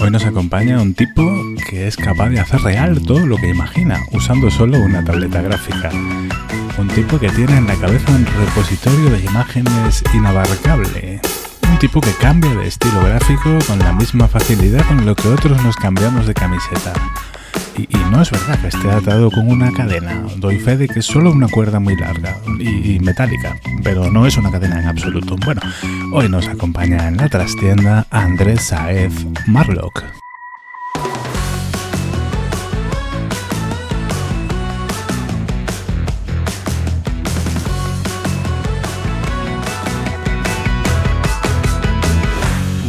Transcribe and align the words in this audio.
Hoy 0.00 0.10
nos 0.10 0.24
acompaña 0.24 0.80
un 0.80 0.94
tipo 0.94 1.22
que 1.68 1.86
es 1.86 1.98
capaz 1.98 2.30
de 2.30 2.40
hacer 2.40 2.62
real 2.62 3.02
todo 3.02 3.26
lo 3.26 3.36
que 3.36 3.50
imagina 3.50 4.00
usando 4.12 4.50
solo 4.50 4.78
una 4.78 5.04
tableta 5.04 5.42
gráfica. 5.42 5.90
Un 6.78 6.88
tipo 6.88 7.18
que 7.18 7.28
tiene 7.28 7.58
en 7.58 7.66
la 7.66 7.76
cabeza 7.76 8.10
un 8.10 8.24
repositorio 8.24 9.10
de 9.10 9.20
imágenes 9.20 10.02
inabarcable. 10.14 11.20
Un 11.70 11.78
tipo 11.78 12.00
que 12.00 12.14
cambia 12.14 12.54
de 12.54 12.66
estilo 12.66 12.98
gráfico 13.04 13.58
con 13.66 13.78
la 13.78 13.92
misma 13.92 14.26
facilidad 14.26 14.86
con 14.86 15.04
lo 15.04 15.14
que 15.14 15.28
otros 15.28 15.62
nos 15.62 15.76
cambiamos 15.76 16.26
de 16.26 16.32
camiseta. 16.32 16.94
Y, 17.76 17.88
no 18.10 18.22
es 18.22 18.30
verdad 18.30 18.60
que 18.60 18.68
esté 18.68 18.90
atado 18.90 19.30
con 19.30 19.48
una 19.48 19.72
cadena. 19.72 20.22
Doy 20.36 20.58
fe 20.58 20.76
de 20.76 20.88
que 20.88 20.98
es 20.98 21.06
solo 21.06 21.30
una 21.30 21.48
cuerda 21.48 21.78
muy 21.80 21.96
larga 21.96 22.36
y, 22.58 22.94
y, 22.94 23.00
metálica, 23.00 23.56
pero 23.82 24.10
no 24.10 24.26
es 24.26 24.36
una 24.36 24.50
cadena 24.50 24.80
en 24.80 24.86
absoluto. 24.86 25.36
Bueno, 25.44 25.60
hoy 26.12 26.28
nos 26.28 26.48
acompaña 26.48 27.08
en 27.08 27.16
la 27.16 27.28
trastienda 27.28 28.06
Andrés 28.10 28.62
Saez 28.62 29.26
Marlock. 29.46 30.02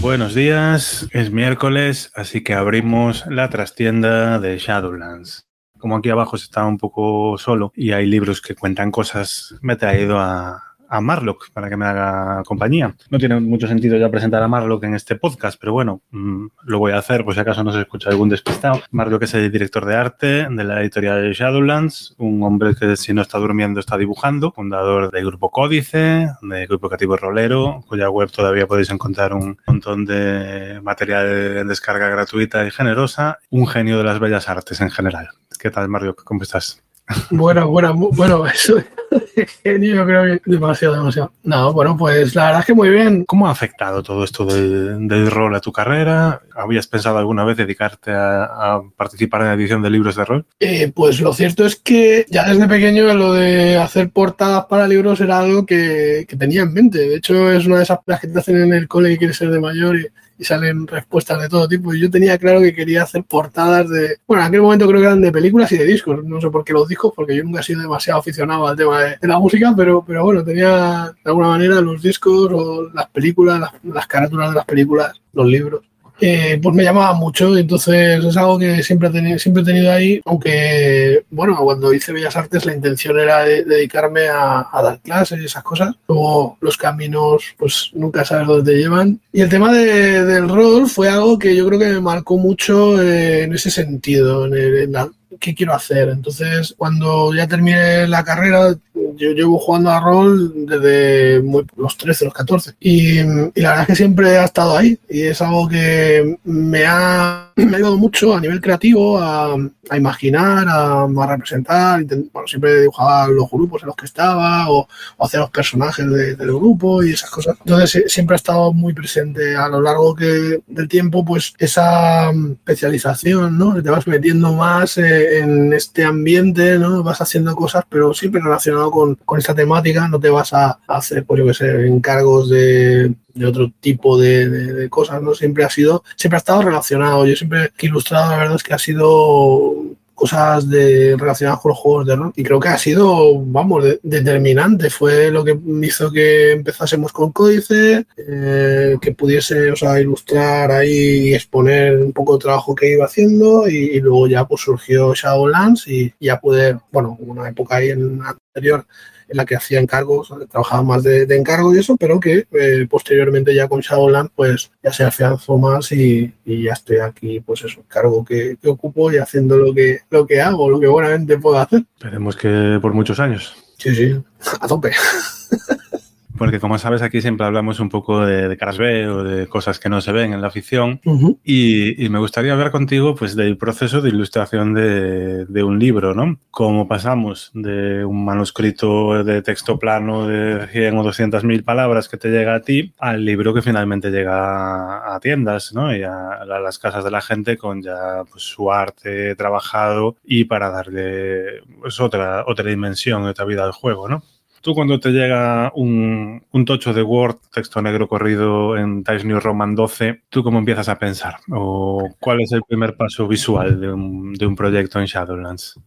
Buenos 0.01 0.33
días, 0.33 1.07
es 1.11 1.31
miércoles, 1.31 2.11
así 2.15 2.43
que 2.43 2.55
abrimos 2.55 3.23
la 3.27 3.51
trastienda 3.51 4.39
de 4.39 4.57
Shadowlands. 4.57 5.47
Como 5.77 5.95
aquí 5.95 6.09
abajo 6.09 6.39
se 6.39 6.45
está 6.45 6.65
un 6.65 6.79
poco 6.79 7.37
solo 7.37 7.71
y 7.75 7.91
hay 7.91 8.07
libros 8.07 8.41
que 8.41 8.55
cuentan 8.55 8.89
cosas, 8.89 9.53
me 9.61 9.73
he 9.73 9.75
traído 9.75 10.19
a, 10.19 10.70
a 10.91 10.99
Marlock 10.99 11.51
para 11.53 11.69
que 11.69 11.77
me 11.77 11.85
haga 11.85 12.43
compañía. 12.45 12.93
No 13.09 13.17
tiene 13.17 13.39
mucho 13.39 13.65
sentido 13.65 13.97
ya 13.97 14.09
presentar 14.09 14.43
a 14.43 14.47
Marlock 14.49 14.83
en 14.83 14.93
este 14.93 15.15
podcast, 15.15 15.57
pero 15.59 15.71
bueno, 15.71 16.01
mmm, 16.11 16.47
lo 16.65 16.79
voy 16.79 16.91
a 16.91 16.97
hacer 16.97 17.23
por 17.23 17.33
si 17.33 17.39
acaso 17.39 17.63
no 17.63 17.71
se 17.71 17.79
escucha 17.79 18.09
algún 18.09 18.27
despistado. 18.27 18.81
Marlock 18.91 19.23
es 19.23 19.33
el 19.33 19.49
director 19.49 19.85
de 19.85 19.95
arte 19.95 20.47
de 20.49 20.63
la 20.65 20.81
editorial 20.81 21.21
de 21.23 21.33
Shadowlands, 21.33 22.15
un 22.17 22.43
hombre 22.43 22.75
que 22.75 22.97
si 22.97 23.13
no 23.13 23.21
está 23.21 23.37
durmiendo 23.37 23.79
está 23.79 23.97
dibujando, 23.97 24.51
fundador 24.51 25.11
del 25.11 25.25
grupo 25.25 25.49
Códice, 25.49 26.27
del 26.41 26.67
grupo 26.67 26.89
creativo 26.89 27.15
Rolero, 27.15 27.85
cuya 27.87 28.09
web 28.09 28.29
todavía 28.29 28.67
podéis 28.67 28.89
encontrar 28.89 29.33
un 29.33 29.57
montón 29.65 30.05
de 30.05 30.81
material 30.83 31.57
en 31.57 31.67
descarga 31.69 32.09
gratuita 32.09 32.67
y 32.67 32.71
generosa, 32.71 33.39
un 33.49 33.65
genio 33.65 33.97
de 33.97 34.03
las 34.03 34.19
bellas 34.19 34.49
artes 34.49 34.81
en 34.81 34.89
general. 34.89 35.29
¿Qué 35.57 35.71
tal, 35.71 35.87
Marlock? 35.87 36.25
¿Cómo 36.25 36.43
estás? 36.43 36.83
Bueno, 37.29 37.69
bueno, 37.69 37.93
bueno, 37.93 38.45
eso 38.45 38.75
genio, 39.63 39.95
yo 39.95 40.05
creo 40.05 40.23
que 40.23 40.41
demasiado, 40.45 40.95
demasiado. 40.95 41.31
No, 41.43 41.73
bueno, 41.73 41.97
pues 41.97 42.35
la 42.35 42.45
verdad 42.45 42.59
es 42.61 42.65
que 42.65 42.73
muy 42.73 42.89
bien. 42.89 43.25
¿Cómo 43.25 43.47
ha 43.47 43.51
afectado 43.51 44.01
todo 44.03 44.23
esto 44.23 44.45
del, 44.45 45.07
del 45.07 45.29
rol 45.29 45.55
a 45.55 45.59
tu 45.59 45.71
carrera? 45.71 46.41
¿Habías 46.55 46.87
pensado 46.87 47.17
alguna 47.17 47.43
vez 47.43 47.57
dedicarte 47.57 48.11
a, 48.11 48.43
a, 48.43 48.81
participar 48.95 49.41
en 49.41 49.47
la 49.47 49.53
edición 49.53 49.81
de 49.81 49.89
libros 49.89 50.15
de 50.15 50.25
rol? 50.25 50.45
Eh, 50.59 50.91
pues 50.93 51.19
lo 51.21 51.33
cierto 51.33 51.65
es 51.65 51.75
que 51.75 52.25
ya 52.29 52.47
desde 52.47 52.67
pequeño 52.67 53.13
lo 53.13 53.33
de 53.33 53.77
hacer 53.77 54.09
portadas 54.09 54.65
para 54.65 54.87
libros 54.87 55.19
era 55.21 55.39
algo 55.39 55.65
que, 55.65 56.25
que 56.27 56.35
tenía 56.37 56.61
en 56.61 56.73
mente. 56.73 56.99
De 56.99 57.15
hecho, 57.15 57.51
es 57.51 57.65
una 57.65 57.77
de 57.77 57.83
esas 57.83 57.99
que 58.21 58.27
te 58.27 58.39
hacen 58.39 58.61
en 58.61 58.73
el 58.73 58.87
cole 58.87 59.13
y 59.13 59.17
quieres 59.17 59.37
ser 59.37 59.51
de 59.51 59.59
mayor 59.59 59.97
y, 59.97 60.07
y 60.41 60.43
salen 60.43 60.87
respuestas 60.87 61.39
de 61.39 61.47
todo 61.47 61.67
tipo. 61.67 61.93
Y 61.93 62.01
yo 62.01 62.09
tenía 62.09 62.35
claro 62.39 62.61
que 62.61 62.73
quería 62.73 63.03
hacer 63.03 63.23
portadas 63.23 63.87
de. 63.89 64.17
Bueno, 64.25 64.41
en 64.41 64.47
aquel 64.47 64.61
momento 64.63 64.87
creo 64.87 64.99
que 64.99 65.05
eran 65.05 65.21
de 65.21 65.31
películas 65.31 65.71
y 65.71 65.77
de 65.77 65.85
discos. 65.85 66.23
No 66.23 66.41
sé 66.41 66.49
por 66.49 66.63
qué 66.63 66.73
los 66.73 66.87
discos, 66.87 67.13
porque 67.15 67.35
yo 67.35 67.43
nunca 67.43 67.59
he 67.59 67.63
sido 67.63 67.79
demasiado 67.81 68.19
aficionado 68.19 68.67
al 68.67 68.75
tema 68.75 69.01
de, 69.03 69.17
la 69.21 69.37
música, 69.37 69.71
pero, 69.77 70.03
pero 70.03 70.23
bueno, 70.23 70.43
tenía 70.43 71.13
de 71.23 71.29
alguna 71.29 71.49
manera 71.49 71.79
los 71.79 72.01
discos 72.01 72.49
o 72.51 72.89
las 72.91 73.07
películas, 73.11 73.59
las, 73.59 73.71
las 73.83 74.07
carátulas 74.07 74.49
de 74.49 74.55
las 74.55 74.65
películas, 74.65 75.21
los 75.31 75.45
libros. 75.45 75.83
Eh, 76.23 76.59
pues 76.61 76.75
me 76.75 76.83
llamaba 76.83 77.13
mucho, 77.13 77.57
entonces 77.57 78.23
es 78.23 78.37
algo 78.37 78.59
que 78.59 78.83
siempre 78.83 79.09
he, 79.09 79.11
tenido, 79.11 79.39
siempre 79.39 79.63
he 79.63 79.65
tenido 79.65 79.91
ahí, 79.91 80.21
aunque, 80.25 81.25
bueno, 81.31 81.57
cuando 81.57 81.91
hice 81.91 82.13
Bellas 82.13 82.35
Artes 82.35 82.63
la 82.63 82.75
intención 82.75 83.19
era 83.19 83.43
de, 83.43 83.63
dedicarme 83.63 84.27
a, 84.27 84.67
a, 84.71 84.83
dar 84.83 84.99
clases 84.99 85.41
y 85.41 85.45
esas 85.45 85.63
cosas, 85.63 85.95
luego 86.07 86.57
los 86.61 86.77
caminos, 86.77 87.55
pues 87.57 87.89
nunca 87.93 88.23
sabes 88.23 88.45
dónde 88.45 88.71
te 88.71 88.77
llevan. 88.77 89.19
Y 89.33 89.41
el 89.41 89.49
tema 89.49 89.73
de, 89.73 90.23
del 90.23 90.47
rol 90.47 90.87
fue 90.87 91.09
algo 91.09 91.39
que 91.39 91.55
yo 91.55 91.65
creo 91.67 91.79
que 91.79 91.87
me 91.87 92.01
marcó 92.01 92.37
mucho 92.37 93.01
eh, 93.01 93.43
en 93.43 93.53
ese 93.53 93.71
sentido, 93.71 94.45
en, 94.45 94.53
el, 94.53 94.77
en 94.77 94.91
la, 94.91 95.09
qué 95.39 95.55
quiero 95.55 95.73
hacer. 95.73 96.09
Entonces, 96.09 96.73
cuando 96.77 97.33
ya 97.33 97.47
terminé 97.47 98.07
la 98.07 98.23
carrera, 98.23 98.75
yo 98.93 99.31
llevo 99.31 99.59
jugando 99.59 99.89
a 99.89 99.99
rol 99.99 100.53
desde 100.65 101.41
muy, 101.41 101.65
los 101.75 101.97
13, 101.97 102.25
los 102.25 102.33
14. 102.33 102.75
Y, 102.79 103.19
y, 103.19 103.23
la 103.55 103.69
verdad 103.69 103.81
es 103.81 103.87
que 103.87 103.95
siempre 103.95 104.37
ha 104.37 104.45
estado 104.45 104.77
ahí. 104.77 104.97
Y 105.09 105.23
es 105.23 105.41
algo 105.41 105.67
que 105.67 106.37
me 106.43 106.85
ha, 106.85 107.50
me 107.55 107.73
ha 107.73 107.75
ayudado 107.75 107.97
mucho 107.97 108.35
a 108.35 108.41
nivel 108.41 108.61
creativo 108.61 109.19
a, 109.19 109.55
imaginar, 109.95 110.65
a, 110.69 111.07
representar. 111.27 112.03
Bueno, 112.05 112.47
siempre 112.47 112.81
dibujaba 112.81 113.27
los 113.27 113.49
grupos 113.49 113.81
en 113.81 113.87
los 113.87 113.95
que 113.95 114.05
estaba 114.05 114.69
o, 114.69 114.87
o 115.17 115.25
hacer 115.25 115.39
los 115.39 115.49
personajes 115.49 116.09
de, 116.09 116.35
del 116.35 116.53
grupo 116.53 117.03
y 117.03 117.11
esas 117.11 117.29
cosas. 117.29 117.57
Entonces, 117.59 118.11
siempre 118.11 118.35
ha 118.35 118.37
estado 118.37 118.73
muy 118.73 118.93
presente 118.93 119.55
a 119.55 119.67
lo 119.67 119.81
largo 119.81 120.15
que, 120.15 120.61
del 120.67 120.87
tiempo, 120.87 121.23
pues 121.25 121.53
esa 121.57 122.31
especialización, 122.31 123.57
¿no? 123.57 123.81
Te 123.81 123.89
vas 123.89 124.07
metiendo 124.07 124.53
más 124.53 124.97
en 124.97 125.73
este 125.73 126.03
ambiente, 126.03 126.77
¿no? 126.77 127.03
Vas 127.03 127.21
haciendo 127.21 127.55
cosas, 127.55 127.83
pero 127.89 128.13
siempre 128.13 128.41
relacionado 128.41 128.91
con, 128.91 129.15
con 129.15 129.39
esta 129.39 129.55
temática, 129.55 130.07
no 130.07 130.19
te 130.19 130.29
vas 130.29 130.53
a, 130.53 130.79
a 130.87 130.97
hacer, 130.97 131.25
pues 131.25 131.39
yo 131.39 131.45
que 131.47 131.53
sé, 131.53 131.87
encargos 131.87 132.49
de, 132.49 133.13
de 133.33 133.45
otro 133.45 133.71
tipo 133.79 134.17
de, 134.17 134.49
de, 134.49 134.89
cosas, 134.89 135.21
¿no? 135.21 135.33
Siempre 135.33 135.63
ha 135.63 135.69
sido, 135.69 136.03
siempre 136.15 136.37
ha 136.37 136.39
estado 136.39 136.61
relacionado. 136.63 137.25
Yo 137.25 137.35
siempre 137.35 137.71
he 137.77 137.85
ilustrado, 137.85 138.31
la 138.31 138.37
verdad 138.37 138.55
es 138.55 138.63
que 138.63 138.73
ha 138.73 138.79
sido 138.79 139.75
cosas 140.21 140.69
de, 140.69 141.15
relacionadas 141.17 141.59
con 141.59 141.69
los 141.69 141.79
juegos 141.79 142.05
de 142.05 142.15
rol 142.15 142.31
y 142.35 142.43
creo 142.43 142.59
que 142.59 142.69
ha 142.69 142.77
sido, 142.77 143.41
vamos, 143.43 143.83
de, 143.83 143.99
determinante. 144.03 144.91
Fue 144.91 145.31
lo 145.31 145.43
que 145.43 145.57
hizo 145.81 146.11
que 146.11 146.51
empezásemos 146.51 147.11
con 147.11 147.31
Códice, 147.31 148.05
eh, 148.15 148.97
que 149.01 149.13
pudiese, 149.13 149.71
o 149.71 149.75
sea, 149.75 149.99
ilustrar 149.99 150.71
ahí 150.71 151.29
y 151.29 151.33
exponer 151.33 151.97
un 151.97 152.13
poco 152.13 152.35
el 152.35 152.41
trabajo 152.41 152.75
que 152.75 152.91
iba 152.91 153.05
haciendo 153.05 153.67
y, 153.67 153.75
y 153.75 153.99
luego 153.99 154.27
ya 154.27 154.45
pues 154.45 154.61
surgió 154.61 155.13
Shadowlands 155.15 155.87
y 155.87 156.13
ya 156.19 156.39
pude, 156.39 156.77
bueno, 156.91 157.17
una 157.19 157.49
época 157.49 157.77
ahí 157.77 157.89
en 157.89 158.21
anterior 158.21 158.85
en 159.31 159.37
la 159.37 159.45
que 159.45 159.55
hacía 159.55 159.79
encargos, 159.79 160.33
trabajaba 160.49 160.83
más 160.83 161.03
de, 161.03 161.25
de 161.25 161.37
encargo 161.37 161.73
y 161.73 161.79
eso, 161.79 161.95
pero 161.97 162.19
que 162.19 162.45
eh, 162.51 162.87
posteriormente 162.89 163.55
ya 163.55 163.67
con 163.67 163.79
Shadowland 163.79 164.29
pues 164.35 164.71
ya 164.83 164.91
se 164.91 165.05
afianzó 165.05 165.57
más 165.57 165.91
y, 165.93 166.33
y, 166.45 166.63
ya 166.63 166.73
estoy 166.73 166.97
aquí, 166.97 167.39
pues 167.39 167.63
eso, 167.63 167.83
cargo 167.87 168.25
que, 168.25 168.57
que, 168.61 168.69
ocupo 168.69 169.11
y 169.11 169.17
haciendo 169.17 169.57
lo 169.57 169.73
que, 169.73 170.01
lo 170.09 170.27
que 170.27 170.41
hago, 170.41 170.69
lo 170.69 170.79
que 170.79 170.87
buenamente 170.87 171.37
puedo 171.37 171.57
hacer. 171.57 171.83
Esperemos 171.95 172.35
que 172.35 172.77
por 172.81 172.93
muchos 172.93 173.19
años. 173.19 173.55
Sí, 173.77 173.95
sí, 173.95 174.15
a 174.59 174.67
tope. 174.67 174.91
Porque 176.41 176.59
como 176.59 176.79
sabes, 176.79 177.03
aquí 177.03 177.21
siempre 177.21 177.45
hablamos 177.45 177.79
un 177.79 177.89
poco 177.89 178.25
de, 178.25 178.47
de, 178.47 178.57
caras 178.57 178.79
B 178.79 179.07
o 179.07 179.23
de 179.23 179.45
cosas 179.45 179.77
que 179.77 179.89
no 179.89 180.01
se 180.01 180.11
ven 180.11 180.33
en 180.33 180.41
la 180.41 180.49
ficción. 180.49 180.99
Uh 181.05 181.13
-huh. 181.13 181.39
y, 181.43 182.03
y, 182.03 182.09
me 182.09 182.17
gustaría 182.17 182.53
hablar 182.53 182.71
contigo 182.71 183.13
pues, 183.13 183.35
del 183.35 183.57
proceso 183.57 184.01
de 184.01 184.09
ilustración 184.09 184.73
de, 184.73 185.45
de, 185.45 185.63
un 185.63 185.77
libro, 185.77 186.15
¿no? 186.15 186.39
Cómo 186.49 186.87
pasamos 186.87 187.51
de 187.53 188.03
un 188.03 188.25
manuscrito 188.25 189.23
de 189.23 189.43
texto 189.43 189.77
plano 189.77 190.27
de 190.27 190.65
100 190.65 190.97
o 190.97 191.03
200 191.03 191.43
mil 191.43 191.63
palabras 191.63 192.09
que 192.09 192.17
te 192.17 192.29
llega 192.29 192.55
a 192.55 192.61
ti 192.61 192.91
al 192.97 193.23
libro 193.23 193.53
que 193.53 193.61
finalmente 193.61 194.09
llega 194.09 195.13
a, 195.13 195.19
tiendas, 195.19 195.75
¿no? 195.75 195.95
Y 195.95 196.01
a, 196.01 196.41
a, 196.41 196.59
las 196.59 196.79
casas 196.79 197.03
de 197.03 197.11
la 197.11 197.21
gente 197.21 197.55
con 197.55 197.83
ya 197.83 198.23
pues, 198.31 198.41
su 198.41 198.71
arte 198.71 199.35
trabajado 199.35 200.15
y 200.25 200.45
para 200.45 200.71
darle 200.71 201.61
pues, 201.79 201.99
otra, 201.99 202.45
otra 202.47 202.67
dimensión, 202.67 203.25
otra 203.25 203.45
vida 203.45 203.63
al 203.63 203.73
juego, 203.73 204.09
¿no? 204.09 204.23
Tú 204.61 204.75
cuando 204.75 204.99
te 204.99 205.09
llega 205.09 205.71
un, 205.75 206.43
un, 206.51 206.65
tocho 206.65 206.93
de 206.93 207.01
Word, 207.01 207.37
texto 207.51 207.81
negro 207.81 208.07
corrido 208.07 208.77
en 208.77 209.03
Times 209.03 209.25
New 209.25 209.39
Roman 209.39 209.73
12, 209.73 210.21
¿tú 210.29 210.43
cómo 210.43 210.59
empiezas 210.59 210.87
a 210.87 210.99
pensar? 210.99 211.37
¿O 211.51 212.09
cuál 212.19 212.41
es 212.41 212.51
el 212.51 212.61
primer 212.61 212.95
paso 212.95 213.27
visual 213.27 213.81
de 213.81 213.91
un, 213.91 214.33
de 214.33 214.45
un 214.45 214.55
proyecto 214.55 214.99
en 214.99 215.05
Shadowlands? 215.05 215.79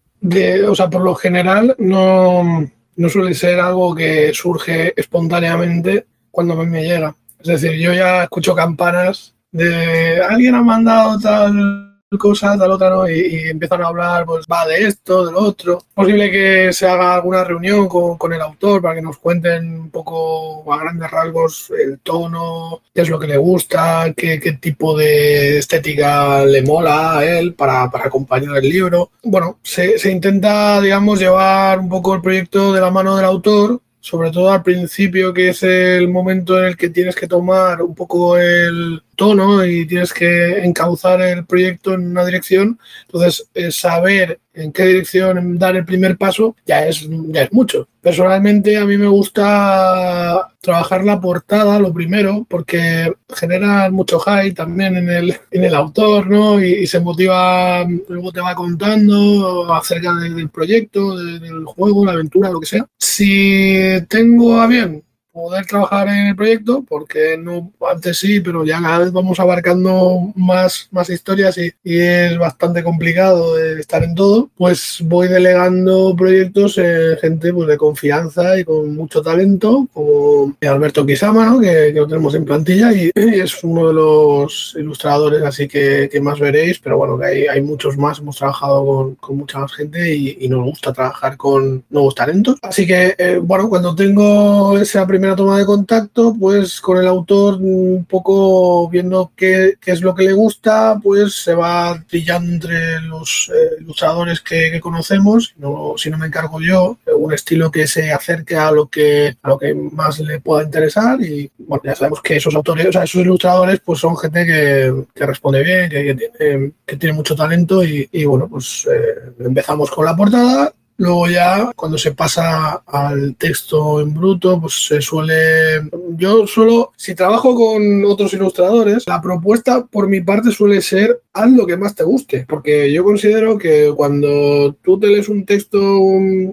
O 0.68 0.74
sea, 0.74 0.90
por 0.90 1.02
lo 1.02 1.14
general 1.14 1.76
no, 1.78 2.68
no 2.96 3.08
suele 3.08 3.34
ser 3.34 3.60
algo 3.60 3.94
que 3.94 4.32
surge 4.34 4.92
espontáneamente 4.96 6.06
cuando 6.30 6.56
me 6.56 6.82
llega. 6.82 7.14
Es 7.38 7.46
decir, 7.60 7.78
yo 7.78 7.92
ya 7.92 8.24
escucho 8.24 8.54
campanas 8.54 9.34
de 9.52 10.20
alguien 10.20 10.56
ha 10.56 10.62
mandado 10.62 11.18
tal 11.20 11.93
cosa, 12.18 12.56
tal 12.58 12.72
otra, 12.72 12.90
¿no? 12.90 13.08
Y, 13.08 13.20
y, 13.20 13.48
empiezan 13.48 13.82
a 13.82 13.88
hablar, 13.88 14.24
pues 14.26 14.46
va 14.50 14.66
de 14.66 14.84
esto, 14.86 15.26
del 15.26 15.36
otro. 15.36 15.78
Es 15.78 15.94
posible 15.94 16.30
que 16.30 16.72
se 16.72 16.86
haga 16.86 17.14
alguna 17.14 17.44
reunión 17.44 17.88
con, 17.88 18.16
con, 18.18 18.32
el 18.32 18.40
autor 18.40 18.82
para 18.82 18.94
que 18.94 19.02
nos 19.02 19.18
cuenten 19.18 19.80
un 19.80 19.90
poco 19.90 20.72
a 20.72 20.78
grandes 20.78 21.10
rasgos 21.10 21.72
el 21.78 21.98
tono, 22.00 22.82
qué 22.94 23.02
es 23.02 23.08
lo 23.08 23.18
que 23.18 23.26
le 23.26 23.36
gusta, 23.36 24.12
qué, 24.16 24.40
qué 24.40 24.54
tipo 24.54 24.96
de 24.96 25.58
estética 25.58 26.44
le 26.44 26.62
mola 26.62 27.18
a 27.18 27.24
él 27.24 27.54
para, 27.54 27.90
para 27.90 28.06
acompañar 28.06 28.56
el 28.56 28.68
libro. 28.68 29.10
Bueno, 29.22 29.58
se, 29.62 29.98
se 29.98 30.10
intenta, 30.10 30.80
digamos, 30.80 31.18
llevar 31.18 31.78
un 31.80 31.88
poco 31.88 32.14
el 32.14 32.22
proyecto 32.22 32.72
de 32.72 32.80
la 32.80 32.90
mano 32.90 33.16
del 33.16 33.24
autor 33.24 33.80
sobre 34.04 34.30
todo 34.30 34.52
al 34.52 34.62
principio, 34.62 35.32
que 35.32 35.48
es 35.48 35.62
el 35.62 36.08
momento 36.10 36.58
en 36.58 36.66
el 36.66 36.76
que 36.76 36.90
tienes 36.90 37.16
que 37.16 37.26
tomar 37.26 37.80
un 37.80 37.94
poco 37.94 38.36
el, 38.36 39.02
tono 39.14 39.64
y 39.64 39.86
tienes 39.86 40.12
que 40.12 40.64
encauzar 40.64 41.20
el 41.22 41.46
proyecto 41.46 41.94
en 41.94 42.08
una 42.08 42.24
dirección, 42.24 42.78
entonces 43.06 43.48
eh, 43.54 43.70
saber 43.70 44.40
en 44.54 44.72
qué 44.72 44.86
dirección 44.86 45.58
dar 45.58 45.76
el 45.76 45.84
primer 45.84 46.16
paso 46.16 46.56
ya 46.66 46.86
es, 46.86 47.08
ya 47.28 47.42
es 47.42 47.52
mucho. 47.52 47.88
Personalmente 48.00 48.76
a 48.76 48.84
mí 48.84 48.96
me 48.98 49.08
gusta 49.08 50.48
trabajar 50.60 51.04
la 51.04 51.20
portada 51.20 51.78
lo 51.78 51.92
primero 51.92 52.46
porque 52.48 53.12
genera 53.34 53.90
mucho 53.90 54.18
hype 54.20 54.52
también 54.52 54.96
en 54.96 55.08
el, 55.08 55.36
en 55.50 55.64
el 55.64 55.74
autor, 55.74 56.28
¿no? 56.28 56.62
Y, 56.62 56.86
se 56.86 57.00
motiva, 57.00 57.84
luego 58.08 58.32
te 58.32 58.40
va 58.40 58.54
contando 58.54 59.72
acerca 59.72 60.14
del 60.14 60.50
proyecto, 60.50 61.16
del 61.16 61.64
juego, 61.64 62.04
la 62.04 62.12
aventura, 62.12 62.50
lo 62.50 62.60
que 62.60 62.66
sea. 62.66 62.86
Si 62.98 63.88
tengo 64.08 64.60
a 64.60 64.66
bien 64.66 65.03
poder 65.34 65.66
trabajar 65.66 66.06
en 66.06 66.28
el 66.28 66.36
proyecto, 66.36 66.84
porque 66.88 67.36
no 67.36 67.72
antes 67.90 68.18
sí, 68.18 68.38
pero 68.38 68.64
ya 68.64 68.80
cada 68.80 69.00
vez 69.00 69.12
vamos 69.12 69.40
abarcando 69.40 70.32
más, 70.36 70.88
más 70.92 71.10
historias 71.10 71.58
y, 71.58 71.72
es 71.84 72.38
bastante 72.38 72.84
complicado 72.84 73.58
estar 73.58 74.04
en 74.04 74.14
todo, 74.14 74.48
pues 74.56 74.98
voy 75.02 75.26
delegando 75.28 76.14
proyectos 76.16 76.78
en 76.78 77.16
gente 77.18 77.52
pues, 77.52 77.68
de 77.68 77.76
confianza 77.76 78.58
y 78.58 78.64
con 78.64 78.94
mucho 78.94 79.22
talento, 79.22 79.88
como 79.92 80.54
Alberto 80.62 81.04
Kisama, 81.04 81.58
que, 81.60 81.92
lo 81.92 82.06
tenemos 82.06 82.34
en 82.36 82.44
plantilla 82.44 82.92
y, 82.94 83.10
es 83.14 83.64
uno 83.64 83.88
de 83.88 83.94
los 83.94 84.76
ilustradores 84.78 85.42
así 85.42 85.66
que, 85.66 86.08
que 86.10 86.20
más 86.20 86.38
veréis, 86.38 86.78
pero 86.78 86.96
bueno, 86.96 87.18
que 87.18 87.26
hay, 87.26 87.46
hay 87.46 87.60
muchos 87.60 87.98
más, 87.98 88.20
hemos 88.20 88.36
trabajado 88.36 88.86
con, 88.86 89.14
con 89.16 89.36
mucha 89.36 89.58
más 89.58 89.72
gente 89.72 90.14
y, 90.14 90.44
nos 90.44 90.62
gusta 90.62 90.92
trabajar 90.92 91.36
con 91.38 91.82
nuevos 91.88 92.14
talentos. 92.14 92.58
Así 92.62 92.86
que, 92.86 93.14
eh, 93.18 93.38
bueno, 93.42 93.68
cuando 93.68 93.94
tengo 93.94 94.78
esa 94.78 95.06
primera 95.06 95.23
toma 95.36 95.58
de 95.58 95.64
contacto, 95.64 96.34
pues 96.38 96.80
con 96.80 96.98
el 96.98 97.06
autor 97.06 97.54
un 97.60 98.04
poco 98.08 98.88
viendo 98.88 99.32
qué, 99.36 99.74
es 99.84 100.00
lo 100.00 100.14
que 100.14 100.24
le 100.24 100.32
gusta, 100.32 100.98
pues 101.02 101.34
se 101.42 101.54
va 101.54 102.02
trillando 102.06 102.52
entre 102.52 103.00
los 103.00 103.50
eh, 103.54 103.80
ilustradores 103.80 104.40
que, 104.40 104.80
conocemos, 104.80 105.54
no, 105.56 105.94
si 105.96 106.10
no 106.10 106.18
me 106.18 106.26
encargo 106.26 106.60
yo, 106.60 106.98
un 107.16 107.32
estilo 107.32 107.70
que 107.70 107.86
se 107.86 108.12
acerque 108.12 108.56
a 108.56 108.70
lo 108.70 108.86
que, 108.86 109.36
a 109.42 109.48
lo 109.48 109.58
que 109.58 109.74
más 109.74 110.20
le 110.20 110.40
pueda 110.40 110.64
interesar 110.64 111.20
y 111.22 111.50
bueno, 111.58 111.82
ya 111.84 111.94
sabemos 111.94 112.20
que 112.20 112.36
esos 112.36 112.54
autores, 112.54 112.86
o 112.86 112.92
sea, 112.92 113.04
esos 113.04 113.22
ilustradores 113.22 113.80
pues 113.84 114.00
son 114.00 114.16
gente 114.16 114.44
que, 114.44 115.24
responde 115.24 115.62
bien, 115.62 115.88
que, 115.88 116.14
tiene, 116.14 116.72
que 116.84 116.96
tiene 116.96 117.14
mucho 117.14 117.34
talento 117.34 117.84
y, 117.84 118.08
y 118.12 118.24
bueno, 118.24 118.48
pues 118.48 118.86
eh, 118.92 119.32
empezamos 119.40 119.90
con 119.90 120.04
la 120.04 120.16
portada 120.16 120.72
Luego 120.96 121.28
ya 121.28 121.72
cuando 121.74 121.98
se 121.98 122.12
pasa 122.12 122.82
al 122.86 123.34
texto 123.36 124.00
en 124.00 124.14
bruto, 124.14 124.60
pues 124.60 124.86
se 124.86 125.00
suele... 125.00 125.88
Yo 126.16 126.46
suelo, 126.46 126.92
si 126.96 127.14
trabajo 127.14 127.54
con 127.54 128.04
otros 128.04 128.32
ilustradores, 128.34 129.04
la 129.06 129.20
propuesta 129.20 129.84
por 129.84 130.08
mi 130.08 130.20
parte 130.20 130.50
suele 130.50 130.80
ser 130.80 131.20
haz 131.32 131.50
lo 131.50 131.66
que 131.66 131.76
más 131.76 131.94
te 131.94 132.04
guste, 132.04 132.46
porque 132.48 132.92
yo 132.92 133.02
considero 133.02 133.58
que 133.58 133.92
cuando 133.96 134.74
tú 134.82 134.98
te 134.98 135.08
lees 135.08 135.28
un 135.28 135.44
texto, 135.44 135.80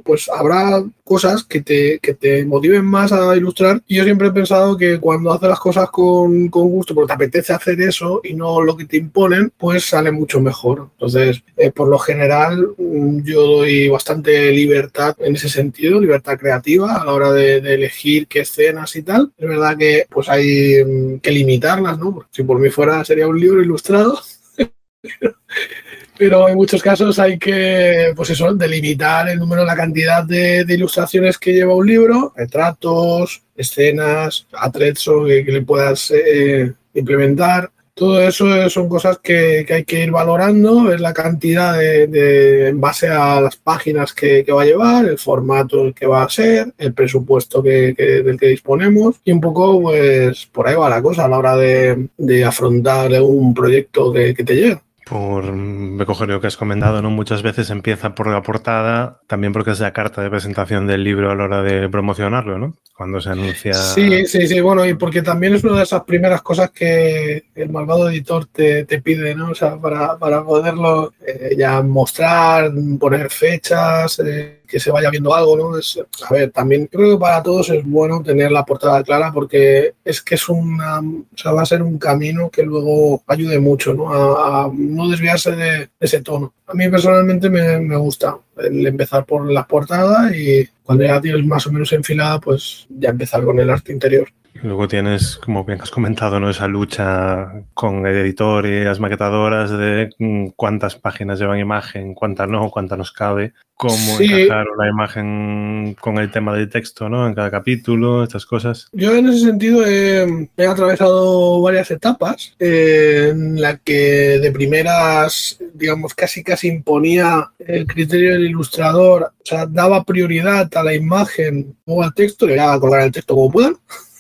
pues 0.04 0.28
habrá 0.30 0.84
cosas 1.12 1.44
que 1.44 1.60
te, 1.60 2.00
que 2.00 2.14
te 2.14 2.46
motiven 2.46 2.86
más 2.86 3.12
a 3.12 3.36
ilustrar. 3.36 3.82
Y 3.86 3.98
yo 3.98 4.06
siempre 4.06 4.30
he 4.30 4.32
pensado 4.32 4.78
que 4.78 4.98
cuando 4.98 5.34
haces 5.34 5.50
las 5.50 5.60
cosas 5.60 5.90
con, 5.90 6.48
con, 6.48 6.70
gusto, 6.70 6.96
porque 6.96 7.08
te 7.08 7.14
apetece 7.16 7.52
hacer 7.52 7.82
eso 7.82 8.22
y 8.24 8.34
no 8.34 8.62
lo 8.62 8.78
que 8.78 8.86
te 8.86 8.96
imponen, 8.96 9.52
pues 9.58 9.84
sale 9.84 10.10
mucho 10.14 10.40
mejor. 10.40 10.88
Entonces, 10.94 11.44
eh, 11.58 11.70
por 11.70 11.90
lo 11.90 12.00
general, 12.00 12.76
mm, 12.78 13.24
yo 13.24 13.42
doy 13.42 13.90
bastante 13.90 14.52
libertad 14.54 15.18
en 15.20 15.36
ese 15.36 15.50
sentido, 15.50 16.00
libertad 16.00 16.38
creativa 16.40 16.96
a 16.96 17.04
la 17.06 17.12
hora 17.12 17.34
de, 17.34 17.58
elegir 17.58 18.28
qué 18.28 18.40
escenas 18.42 18.96
y 18.96 19.04
tal. 19.04 19.34
Es 19.38 19.50
verdad 19.50 19.78
que 19.78 20.06
pues 20.10 20.30
hay 20.30 20.82
mm, 20.82 21.20
que 21.20 21.32
limitarlas, 21.32 22.00
¿no? 22.00 22.14
Porque 22.14 22.30
si 22.32 22.44
por 22.44 22.58
mí 22.58 22.70
fuera 22.70 23.04
sería 23.04 23.28
un 23.28 23.38
libro 23.38 23.62
ilustrado. 23.62 24.18
pero 26.22 26.48
en 26.48 26.56
muchos 26.56 26.84
casos 26.84 27.18
hay 27.18 27.40
que, 27.40 28.14
pues 28.16 28.30
eso, 28.30 28.54
delimitar 28.54 29.28
el 29.28 29.40
número, 29.40 29.66
la 29.66 29.76
cantidad 29.76 30.24
de, 30.24 30.64
ilustraciones 30.70 31.40
que 31.40 31.52
lleva 31.52 31.74
un 31.74 31.88
libro, 31.88 32.32
retratos, 32.36 33.42
escenas, 33.56 34.46
atrezzo 34.54 35.26
que, 35.26 35.44
le 35.44 35.64
puedas 35.64 36.12
eh, 36.12 36.74
implementar. 36.94 37.72
Todo 37.96 38.22
eso 38.22 38.70
son 38.70 38.88
cosas 38.88 39.18
que, 39.18 39.66
hay 39.68 39.84
que 39.84 40.04
ir 40.04 40.12
valorando, 40.12 40.84
ver 40.84 41.02
la 41.02 41.12
cantidad 41.12 41.76
de, 41.80 42.68
en 42.68 42.80
base 42.80 43.08
a 43.08 43.42
las 43.42 43.56
páginas 43.56 44.14
que, 44.14 44.46
va 44.48 44.62
a 44.62 44.66
llevar, 44.66 45.06
el 45.06 45.18
formato 45.18 45.92
que 45.92 46.06
va 46.06 46.22
a 46.22 46.30
ser, 46.30 46.72
el 46.78 46.94
presupuesto 46.94 47.64
que, 47.64 47.96
del 47.96 48.40
que 48.40 48.50
disponemos 48.50 49.16
y 49.26 49.32
un 49.32 49.42
poco, 49.42 49.82
pues, 49.82 50.46
por 50.46 50.68
ahí 50.68 50.76
va 50.76 50.88
la 50.88 51.02
cosa 51.02 51.26
a 51.26 51.28
la 51.28 51.40
hora 51.40 51.56
de, 51.58 52.46
afrontar 52.46 53.12
un 53.24 53.56
proyecto 53.56 54.14
que, 54.14 54.36
te 54.36 54.56
llega 54.56 54.84
por 55.06 55.52
me 55.52 56.06
coger 56.06 56.30
lo 56.30 56.40
que 56.40 56.48
has 56.48 56.58
comentado, 56.58 57.02
¿no? 57.02 57.10
Muchas 57.10 57.42
veces 57.42 57.70
empieza 57.70 58.16
por 58.16 58.28
la 58.28 58.42
portada, 58.42 59.20
también 59.28 59.54
porque 59.54 59.72
es 59.72 59.80
la 59.80 59.94
carta 59.94 60.22
de 60.22 60.30
presentación 60.30 60.88
del 60.88 61.04
libro 61.04 61.32
a 61.32 61.36
la 61.36 61.44
hora 61.44 61.62
de 61.64 61.90
promocionarlo, 61.90 62.58
¿no? 62.58 62.76
Cuando 62.96 63.20
se 63.20 63.30
anuncia. 63.30 63.74
Sí, 63.74 64.26
sí, 64.28 64.48
sí, 64.48 64.62
bueno, 64.62 64.86
y 64.86 64.94
porque 64.94 65.22
también 65.22 65.56
es 65.56 65.64
una 65.64 65.78
de 65.78 65.84
esas 65.84 66.04
primeras 66.04 66.42
cosas 66.42 66.72
que 66.72 67.46
el 67.56 67.70
malvado 67.70 68.10
editor 68.10 68.46
te, 68.46 68.86
pide, 69.02 69.34
¿no? 69.36 69.52
O 69.52 69.56
sea, 69.56 69.78
para, 69.78 70.18
poderlo 70.44 71.14
eh, 71.26 71.56
ya 71.58 71.82
mostrar, 71.82 72.72
poner 73.00 73.30
fechas. 73.30 74.20
Eh, 74.20 74.61
que 74.72 74.80
se 74.80 74.90
vaya 74.90 75.10
viendo 75.10 75.36
algo, 75.36 75.58
¿no? 75.58 75.72
A 75.76 76.34
ver, 76.34 76.50
también 76.52 76.88
creo 76.88 77.12
que 77.12 77.20
para 77.20 77.44
todos 77.44 77.70
es 77.72 77.86
bueno 77.86 78.24
tener 78.24 78.54
la 78.54 78.66
portada 78.66 79.04
clara 79.04 79.30
porque 79.34 79.96
es 80.06 80.22
que 80.22 80.36
es 80.36 80.48
una, 80.48 81.00
o 81.00 81.38
sea, 81.38 81.52
va 81.52 81.64
a 81.64 81.66
ser 81.66 81.84
un 81.84 81.98
camino 81.98 82.50
que 82.50 82.64
luego 82.64 83.22
ayude 83.28 83.60
mucho, 83.60 83.94
¿no? 83.94 84.14
A, 84.14 84.72
no 84.74 85.10
desviarse 85.10 85.52
de, 85.52 85.90
ese 86.00 86.22
tono. 86.22 86.54
A 86.72 86.74
mí 86.74 86.88
personalmente 86.90 87.50
me, 87.50 87.80
me 87.80 87.98
gusta 87.98 88.38
el 88.58 88.88
empezar 88.88 89.26
por 89.26 89.52
la 89.52 89.68
portada 89.68 90.36
y 90.36 90.68
cuando 90.84 91.04
ya 91.04 91.20
tienes 91.20 91.46
más 91.46 91.68
o 91.68 91.72
menos 91.72 91.92
enfilada, 91.92 92.40
pues 92.40 92.88
ya 92.90 93.10
empezar 93.10 93.44
con 93.44 93.60
el 93.60 93.70
arte 93.70 93.92
interior. 93.92 94.28
Luego 94.64 94.88
tienes, 94.88 95.38
como 95.38 95.64
bien 95.64 95.82
has 95.82 95.90
comentado, 95.90 96.40
¿no? 96.40 96.50
esa 96.50 96.68
lucha 96.68 97.52
con 97.74 98.06
editores, 98.06 99.00
maquetadoras 99.00 99.72
de 99.72 100.10
mm, 100.20 100.48
cuántas 100.56 100.96
páginas 100.96 101.40
llevan 101.40 101.60
imagen, 101.60 102.14
cuántas 102.14 102.48
no, 102.48 102.70
cuánta 102.70 102.96
nos 102.96 103.12
cabe, 103.12 103.54
cómo 103.76 104.20
encajar 104.20 104.68
la 104.78 104.88
imagen 104.88 105.96
con 106.00 106.20
el 106.20 106.30
tema 106.30 106.54
del 106.54 106.70
texto 106.70 107.10
¿no? 107.10 107.28
en 107.28 107.34
cada 107.34 107.50
capítulo, 107.50 108.24
estas 108.24 108.46
cosas. 108.46 108.88
Yo 108.92 109.16
en 109.16 109.30
ese 109.30 109.46
sentido 109.46 109.84
he, 109.88 110.48
atravesado 110.68 111.60
varias 111.62 111.90
etapas 111.90 112.54
eh, 112.60 113.30
en 113.32 113.60
la 113.60 113.78
que 113.78 114.38
de 114.40 114.52
primeras, 114.52 115.60
digamos, 115.74 116.14
casi 116.14 116.44
casi 116.44 116.61
imponía 116.68 117.52
el 117.60 117.86
criterio 117.88 118.34
del 118.34 118.46
ilustrador, 118.46 119.24
o 119.24 119.46
sea, 119.46 119.66
daba 119.66 120.04
prioridad 120.04 120.70
a 120.76 120.84
la 120.84 120.94
imagen 120.94 121.78
o 121.86 122.04
al 122.04 122.14
texto, 122.14 122.46
le 122.46 122.60
a 122.60 122.80
colgar 122.80 123.02
el 123.02 123.12
texto 123.12 123.36
como 123.36 123.52
puedan. 123.52 123.78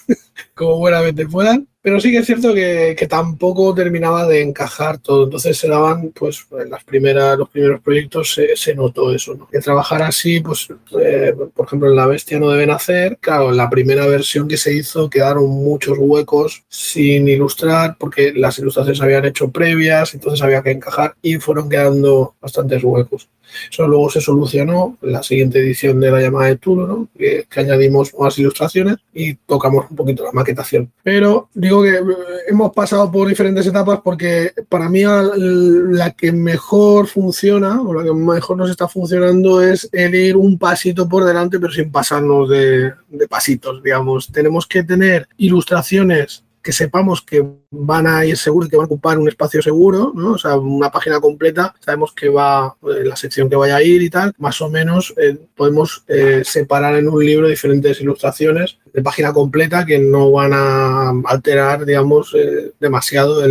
como 0.56 0.78
buenamente 0.78 1.26
puedan. 1.28 1.68
Pero 1.84 2.00
sí 2.00 2.12
que 2.12 2.20
es 2.20 2.26
cierto 2.28 2.54
que, 2.54 2.96
tampoco 3.10 3.74
terminaba 3.74 4.28
de 4.28 4.42
encajar 4.42 5.00
todo. 5.00 5.24
Entonces 5.24 5.58
se 5.58 5.68
daban, 5.68 6.10
pues, 6.10 6.46
en 6.60 6.70
las 6.70 6.84
primeras, 6.84 7.38
los 7.38 7.50
primeros 7.50 7.82
proyectos 7.82 8.38
se, 8.56 8.76
notó 8.76 9.14
eso, 9.14 9.34
¿no? 9.34 9.48
Que 9.48 9.60
trabajar 9.60 10.04
así, 10.04 10.40
pues, 10.42 10.68
eh, 11.02 11.34
por 11.56 11.66
ejemplo, 11.66 11.90
en 11.90 11.96
La 11.96 12.06
Bestia 12.06 12.40
no 12.40 12.52
deben 12.52 12.70
hacer. 12.70 13.18
Claro, 13.20 13.50
en 13.50 13.58
la 13.58 13.70
primera 13.70 14.06
versión 14.06 14.48
que 14.48 14.58
se 14.58 14.74
hizo 14.74 15.10
quedaron 15.10 15.50
muchos 15.50 15.98
huecos 15.98 16.64
sin 16.70 17.28
ilustrar 17.28 17.96
porque 17.98 18.32
las 18.34 18.60
ilustraciones 18.60 19.00
se 19.00 19.04
habían 19.04 19.26
hecho 19.26 19.50
previas, 19.50 20.14
entonces 20.14 20.42
había 20.42 20.62
que 20.62 20.72
encajar 20.72 21.16
y 21.22 21.38
fueron 21.38 21.70
quedando 21.70 22.36
bastantes 22.40 22.84
huecos. 22.84 23.28
Eso 23.70 23.88
luego 23.88 24.10
se 24.10 24.22
solucionó 24.22 24.98
la 25.02 25.24
siguiente 25.24 25.60
edición 25.60 26.00
de 26.00 26.12
la 26.12 26.22
llamada 26.22 26.48
de 26.48 26.58
Turo, 26.58 27.08
que, 27.18 27.46
añadimos 27.56 28.14
más 28.18 28.38
ilustraciones 28.40 28.98
y 29.14 29.36
tocamos 29.36 29.86
un 29.90 29.96
poquito 29.96 30.24
la 30.24 30.32
maquetación. 30.32 30.92
Pero 31.04 31.50
digo 31.54 31.84
que 31.84 31.96
eh, 31.96 32.04
hemos 32.48 32.74
pasado 32.74 33.12
por 33.12 33.28
diferentes 33.28 33.68
etapas 33.68 34.00
porque 34.04 34.54
para 34.68 34.90
mí 34.90 35.04
la 35.04 36.12
que 36.12 36.32
mejor 36.32 37.08
funciona 37.08 37.82
o 37.82 37.94
la 37.94 38.04
que 38.04 38.14
mejor 38.14 38.58
nos 38.58 38.70
está 38.70 38.88
funcionando 38.88 39.62
es 39.62 39.90
el 39.92 40.16
ir 40.16 40.36
un 40.36 40.58
pasito 40.58 41.08
por 41.08 41.24
delante 41.24 41.60
pero 41.60 41.72
sin 41.72 41.92
pasarnos 41.92 42.50
de, 42.50 42.94
de 43.10 43.28
pasitos, 43.28 43.84
digamos. 43.84 44.32
Tenemos 44.32 44.66
que 44.66 44.84
tener 44.84 45.28
ilustraciones 45.38 46.44
que 46.62 46.72
sepamos 46.72 47.22
que 47.22 47.44
van 47.72 48.08
a 48.08 48.26
ir 48.26 48.38
seguros, 48.38 48.70
que 48.70 48.78
van 48.78 48.84
a 48.84 48.88
ocupar 48.88 49.18
un 49.18 49.28
espacio 49.28 49.62
seguro, 49.62 50.12
¿no? 50.16 50.34
O 50.34 50.38
sea, 50.38 50.58
una 50.58 50.92
página 50.92 51.20
completa, 51.20 51.74
sabemos 51.80 52.14
que 52.14 52.30
va, 52.30 52.76
eh, 52.84 53.04
la 53.04 53.16
sección 53.16 53.50
que 53.50 53.56
vaya 53.56 53.78
a 53.78 53.84
ir 53.84 54.02
y 54.02 54.10
tal, 54.10 54.34
más 54.38 54.62
o 54.62 54.70
menos 54.70 55.14
eh, 55.18 55.38
podemos 55.56 56.04
eh, 56.08 56.44
separar 56.46 56.96
en 56.96 57.08
un 57.08 57.26
libro 57.26 57.48
diferentes 57.48 58.00
ilustraciones 58.02 58.78
de 58.94 59.02
página 59.02 59.34
completa 59.34 59.86
que 59.86 60.00
no 60.00 60.32
van 60.32 60.52
a 60.54 61.12
alterar, 61.26 61.86
digamos, 61.86 62.36
demasiado 62.80 63.42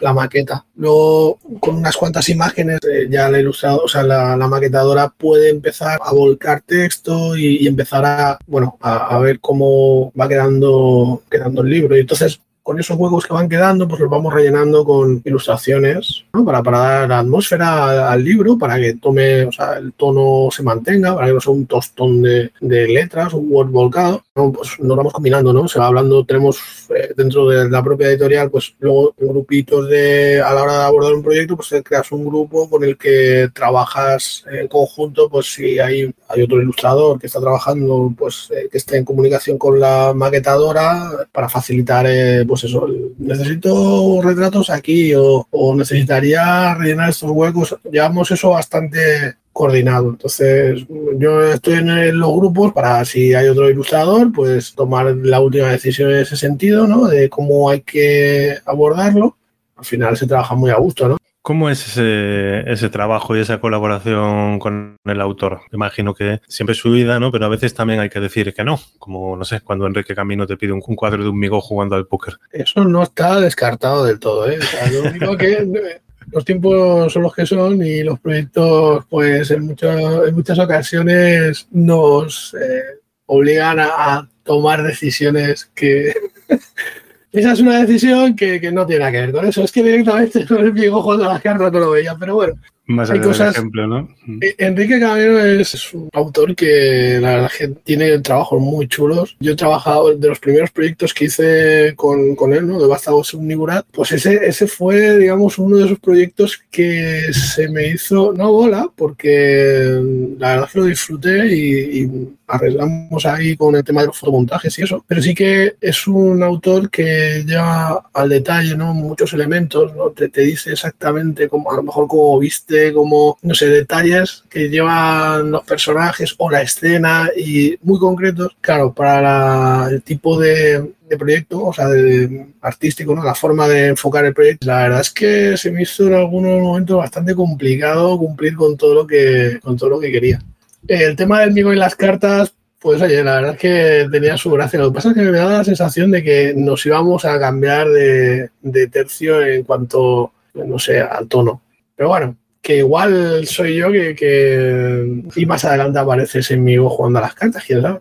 la 0.00 0.14
maqueta. 0.14 0.64
Luego, 0.76 1.38
con 1.60 1.76
unas 1.76 1.96
cuantas 1.96 2.28
imágenes, 2.28 2.80
ya 3.10 3.28
la 3.28 3.40
ilustradora, 3.40 3.84
o 3.84 3.88
sea, 3.88 4.02
la, 4.02 4.48
maquetadora 4.48 5.08
puede 5.08 5.50
empezar 5.50 5.98
a 6.02 6.12
volcar 6.12 6.62
texto 6.62 7.36
y, 7.36 7.66
empezar 7.66 8.04
a, 8.06 8.38
bueno, 8.46 8.78
a, 8.80 9.14
a, 9.14 9.18
ver 9.18 9.40
cómo 9.40 10.10
va 10.18 10.28
quedando, 10.28 11.22
quedando 11.30 11.62
el 11.62 11.68
libro. 11.68 11.96
Y 11.96 12.00
entonces, 12.00 12.40
con 12.68 12.78
esos 12.78 12.98
huecos 12.98 13.26
que 13.26 13.32
van 13.32 13.48
quedando, 13.48 13.88
pues 13.88 13.98
los 13.98 14.10
vamos 14.10 14.30
rellenando 14.30 14.84
con 14.84 15.22
ilustraciones, 15.24 16.26
¿no? 16.34 16.44
Para, 16.44 16.62
para 16.62 16.78
dar 16.78 17.12
atmósfera 17.12 18.10
al 18.12 18.22
libro, 18.22 18.58
para 18.58 18.76
que 18.76 18.92
tome, 18.92 19.44
o 19.44 19.52
sea, 19.52 19.78
el 19.78 19.94
tono 19.94 20.50
se 20.50 20.62
mantenga, 20.62 21.14
para 21.14 21.28
que 21.28 21.32
no 21.32 21.40
sea 21.40 21.54
un 21.54 21.64
tostón 21.64 22.20
de, 22.20 22.52
de 22.60 22.88
letras, 22.88 23.32
un 23.32 23.50
Word 23.50 23.70
volcado. 23.70 24.22
¿no? 24.36 24.52
Pues 24.52 24.78
nos 24.80 24.96
vamos 24.96 25.14
combinando, 25.14 25.50
¿no? 25.52 25.66
Se 25.66 25.78
va 25.78 25.86
hablando, 25.86 26.24
tenemos 26.26 26.58
eh, 26.94 27.08
dentro 27.16 27.48
de 27.48 27.70
la 27.70 27.82
propia 27.82 28.08
editorial, 28.08 28.50
pues 28.50 28.74
luego 28.80 29.14
grupitos 29.18 29.88
de, 29.88 30.40
a 30.40 30.52
la 30.52 30.62
hora 30.62 30.78
de 30.78 30.84
abordar 30.84 31.14
un 31.14 31.22
proyecto, 31.22 31.56
pues 31.56 31.74
creas 31.82 32.12
un 32.12 32.26
grupo 32.26 32.68
con 32.68 32.84
el 32.84 32.98
que 32.98 33.48
trabajas 33.54 34.44
en 34.52 34.68
conjunto, 34.68 35.30
pues 35.30 35.54
si 35.54 35.78
hay, 35.78 36.14
hay 36.28 36.42
otro 36.42 36.60
ilustrador 36.60 37.18
que 37.18 37.28
está 37.28 37.40
trabajando, 37.40 38.12
pues 38.16 38.50
eh, 38.54 38.68
que 38.70 38.76
esté 38.76 38.98
en 38.98 39.06
comunicación 39.06 39.56
con 39.56 39.80
la 39.80 40.12
maquetadora 40.14 41.10
para 41.32 41.48
facilitar, 41.48 42.06
eh, 42.06 42.44
pues 42.60 42.72
eso, 42.72 42.88
necesito 43.18 44.20
retratos 44.22 44.70
aquí 44.70 45.14
o, 45.14 45.46
o 45.50 45.76
necesitaría 45.76 46.74
rellenar 46.74 47.10
estos 47.10 47.30
huecos. 47.30 47.76
Llevamos 47.90 48.30
eso 48.30 48.50
bastante 48.50 49.36
coordinado. 49.52 50.10
Entonces, 50.10 50.84
yo 51.16 51.42
estoy 51.42 51.74
en 51.74 52.18
los 52.18 52.34
grupos 52.34 52.72
para 52.72 53.04
si 53.04 53.34
hay 53.34 53.48
otro 53.48 53.70
ilustrador, 53.70 54.32
pues 54.32 54.74
tomar 54.74 55.14
la 55.16 55.40
última 55.40 55.68
decisión 55.68 56.10
en 56.10 56.18
ese 56.18 56.36
sentido, 56.36 56.86
¿no? 56.86 57.06
De 57.06 57.28
cómo 57.28 57.70
hay 57.70 57.82
que 57.82 58.56
abordarlo. 58.64 59.36
Al 59.76 59.84
final 59.84 60.16
se 60.16 60.26
trabaja 60.26 60.54
muy 60.54 60.70
a 60.70 60.76
gusto, 60.76 61.08
¿no? 61.08 61.16
¿Cómo 61.48 61.70
es 61.70 61.88
ese, 61.88 62.70
ese, 62.70 62.90
trabajo 62.90 63.34
y 63.34 63.40
esa 63.40 63.58
colaboración 63.58 64.58
con 64.58 64.98
el 65.06 65.18
autor? 65.18 65.62
Imagino 65.72 66.12
que 66.12 66.42
siempre 66.46 66.74
es 66.74 66.78
su 66.78 66.90
vida, 66.90 67.18
¿no? 67.18 67.32
Pero 67.32 67.46
a 67.46 67.48
veces 67.48 67.72
también 67.72 68.00
hay 68.00 68.10
que 68.10 68.20
decir 68.20 68.52
que 68.52 68.64
no. 68.64 68.78
Como, 68.98 69.34
no 69.34 69.46
sé, 69.46 69.62
cuando 69.62 69.86
Enrique 69.86 70.14
Camino 70.14 70.46
te 70.46 70.58
pide 70.58 70.72
un, 70.72 70.82
cuadro 70.82 71.22
de 71.22 71.30
un 71.30 71.38
migo 71.38 71.62
jugando 71.62 71.96
al 71.96 72.06
póker. 72.06 72.34
Eso 72.52 72.84
no 72.84 73.02
está 73.02 73.40
descartado 73.40 74.04
del 74.04 74.18
todo, 74.18 74.46
¿eh? 74.46 74.58
Lo 74.92 75.08
único 75.08 75.38
que 75.38 75.66
los 76.32 76.44
tiempos 76.44 77.14
son 77.14 77.22
los 77.22 77.34
que 77.34 77.46
son 77.46 77.82
y 77.82 78.02
los 78.02 78.20
proyectos, 78.20 79.06
pues 79.08 79.50
en, 79.50 79.68
mucho, 79.68 80.26
en 80.26 80.34
muchas 80.34 80.58
ocasiones 80.58 81.66
nos 81.70 82.54
eh, 82.60 83.00
obligan 83.24 83.80
a, 83.80 84.28
tomar 84.44 84.82
decisiones 84.82 85.70
que... 85.74 86.12
Esa 87.30 87.52
es 87.52 87.60
una 87.60 87.80
decisión 87.84 88.34
que, 88.34 88.60
que, 88.60 88.72
no 88.72 88.86
tiene 88.86 89.00
nada 89.00 89.12
que 89.12 89.20
ver 89.20 89.32
con 89.32 89.46
eso. 89.46 89.62
Es 89.62 89.72
que 89.72 89.82
directamente 89.82 90.46
con 90.48 90.58
el 90.58 90.72
viejo 90.72 91.02
jugando 91.02 91.24
las 91.24 91.42
cartas 91.42 91.72
no 91.72 91.78
lo 91.80 91.90
veía, 91.90 92.16
pero 92.18 92.34
bueno. 92.34 92.54
Más 92.88 93.10
hay 93.10 93.20
cosas. 93.20 93.54
Ejemplo, 93.54 93.86
¿no? 93.86 94.08
Enrique 94.56 94.98
Caballero 94.98 95.44
es 95.44 95.92
un 95.92 96.08
autor 96.14 96.56
que 96.56 97.18
la 97.20 97.32
verdad 97.32 97.50
que 97.56 97.68
tiene 97.68 98.18
trabajos 98.20 98.62
muy 98.62 98.88
chulos. 98.88 99.36
Yo 99.40 99.52
he 99.52 99.56
trabajado 99.56 100.16
de 100.16 100.28
los 100.28 100.38
primeros 100.38 100.70
proyectos 100.70 101.12
que 101.12 101.26
hice 101.26 101.92
con, 101.96 102.34
con 102.34 102.54
él, 102.54 102.66
¿no? 102.66 102.80
De 102.80 102.88
Vástagos 102.88 103.34
Omnigurat. 103.34 103.84
Pues 103.92 104.12
ese, 104.12 104.40
ese 104.42 104.66
fue, 104.66 105.18
digamos, 105.18 105.58
uno 105.58 105.76
de 105.76 105.84
esos 105.84 105.98
proyectos 105.98 106.62
que 106.70 107.30
se 107.32 107.68
me 107.68 107.88
hizo, 107.88 108.32
no 108.32 108.52
bola, 108.52 108.90
porque 108.96 110.00
la 110.38 110.54
verdad 110.54 110.70
que 110.72 110.78
lo 110.78 110.84
disfruté 110.86 111.46
y, 111.54 112.00
y 112.00 112.28
arreglamos 112.46 113.26
ahí 113.26 113.54
con 113.54 113.76
el 113.76 113.84
tema 113.84 114.00
de 114.00 114.06
los 114.06 114.18
fotomontajes 114.18 114.78
y 114.78 114.82
eso. 114.84 115.04
Pero 115.06 115.20
sí 115.20 115.34
que 115.34 115.76
es 115.78 116.06
un 116.06 116.42
autor 116.42 116.88
que 116.88 117.44
lleva 117.46 118.08
al 118.14 118.30
detalle, 118.30 118.74
¿no? 118.74 118.94
Muchos 118.94 119.34
elementos, 119.34 119.94
¿no? 119.94 120.08
Te, 120.08 120.30
te 120.30 120.40
dice 120.40 120.72
exactamente 120.72 121.50
cómo, 121.50 121.70
a 121.70 121.76
lo 121.76 121.82
mejor 121.82 122.08
cómo 122.08 122.38
viste 122.38 122.77
como, 122.92 123.38
no 123.42 123.54
sé, 123.54 123.68
detalles 123.68 124.44
que 124.48 124.68
llevan 124.68 125.50
los 125.50 125.64
personajes 125.64 126.34
o 126.38 126.50
la 126.50 126.62
escena 126.62 127.30
y 127.36 127.76
muy 127.82 127.98
concretos, 127.98 128.56
claro, 128.60 128.92
para 128.92 129.20
la, 129.20 129.88
el 129.90 130.02
tipo 130.02 130.38
de, 130.38 130.92
de, 131.08 131.16
proyecto, 131.18 131.66
o 131.66 131.72
sea, 131.72 131.88
de, 131.88 132.46
artístico, 132.60 133.14
¿no? 133.14 133.24
La 133.24 133.34
forma 133.34 133.68
de 133.68 133.88
enfocar 133.88 134.24
el 134.24 134.34
proyecto. 134.34 134.66
La 134.66 134.82
verdad 134.82 135.00
es 135.00 135.10
que 135.10 135.56
se 135.56 135.70
me 135.70 135.82
hizo 135.82 136.06
en 136.06 136.14
algunos 136.14 136.60
momentos 136.60 136.96
bastante 136.96 137.34
complicado 137.34 138.18
cumplir 138.18 138.56
con 138.56 138.76
todo 138.76 138.94
lo 138.94 139.06
que, 139.06 139.58
con 139.62 139.76
todo 139.76 139.90
lo 139.90 140.00
que 140.00 140.12
quería. 140.12 140.40
El 140.86 141.16
tema 141.16 141.40
del 141.40 141.52
migo 141.52 141.72
y 141.72 141.76
las 141.76 141.96
cartas, 141.96 142.54
pues 142.78 143.02
oye, 143.02 143.22
la 143.24 143.34
verdad 143.36 143.54
es 143.54 143.58
que 143.58 144.08
tenía 144.10 144.36
su 144.36 144.50
gracia. 144.50 144.78
Lo 144.78 144.90
que 144.90 144.94
pasa 144.94 145.08
es 145.10 145.14
que 145.14 145.22
me 145.22 145.36
daba 145.36 145.58
la 145.58 145.64
sensación 145.64 146.10
de 146.10 146.22
que 146.22 146.54
nos 146.56 146.84
íbamos 146.86 147.24
a 147.24 147.38
cambiar 147.38 147.88
de, 147.88 148.50
de 148.62 148.86
tercio 148.86 149.42
en 149.42 149.64
cuanto, 149.64 150.32
no 150.54 150.78
sé, 150.78 151.00
al 151.00 151.28
tono. 151.28 151.62
Pero 151.96 152.10
bueno, 152.10 152.36
que 152.62 152.78
igual 152.78 153.46
soy 153.46 153.76
yo 153.76 153.90
que, 153.90 154.14
que, 154.14 155.24
y 155.36 155.46
más 155.46 155.64
adelante 155.64 155.98
apareces 155.98 156.50
en 156.50 156.64
mi 156.64 156.76
jugando 156.76 157.18
a 157.18 157.22
las 157.22 157.34
cartas, 157.34 157.64
quién 157.64 157.82
sabe. 157.82 158.00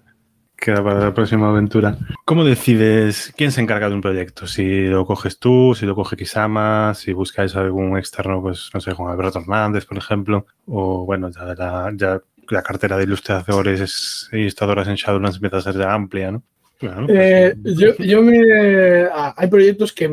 Queda 0.55 0.83
para 0.83 0.99
la 0.99 1.13
próxima 1.13 1.49
aventura. 1.49 1.97
¿Cómo 2.25 2.43
decides 2.43 3.31
quién 3.37 3.51
se 3.51 3.61
encarga 3.61 3.89
de 3.89 3.95
un 3.95 4.01
proyecto? 4.01 4.47
Si 4.47 4.87
lo 4.87 5.05
coges 5.05 5.37
tú, 5.37 5.75
si 5.77 5.85
lo 5.85 5.93
coge 5.93 6.17
Kisama, 6.17 6.93
si 6.95 7.13
buscáis 7.13 7.55
algún 7.55 7.95
externo, 7.95 8.41
pues 8.41 8.71
no 8.73 8.81
sé, 8.81 8.95
con 8.95 9.07
Alberto 9.07 9.39
Hernández, 9.39 9.85
por 9.85 9.99
ejemplo, 9.99 10.47
o 10.65 11.05
bueno, 11.05 11.29
ya 11.29 11.43
la, 11.53 11.93
ya 11.95 12.19
la 12.49 12.63
cartera 12.63 12.97
de 12.97 13.03
ilustradores 13.03 14.29
e 14.31 14.39
ilustradoras 14.39 14.87
en 14.87 14.95
Shadowlands 14.95 15.35
empieza 15.35 15.57
a 15.57 15.61
ser 15.61 15.77
ya 15.77 15.93
amplia, 15.93 16.31
¿no? 16.31 16.43
Pues, 16.79 16.91
eh, 17.09 17.55
yo, 17.63 17.95
yo 17.97 18.21
me. 18.21 18.39
Ah, 19.13 19.33
hay 19.37 19.47
proyectos 19.47 19.93
que 19.93 20.09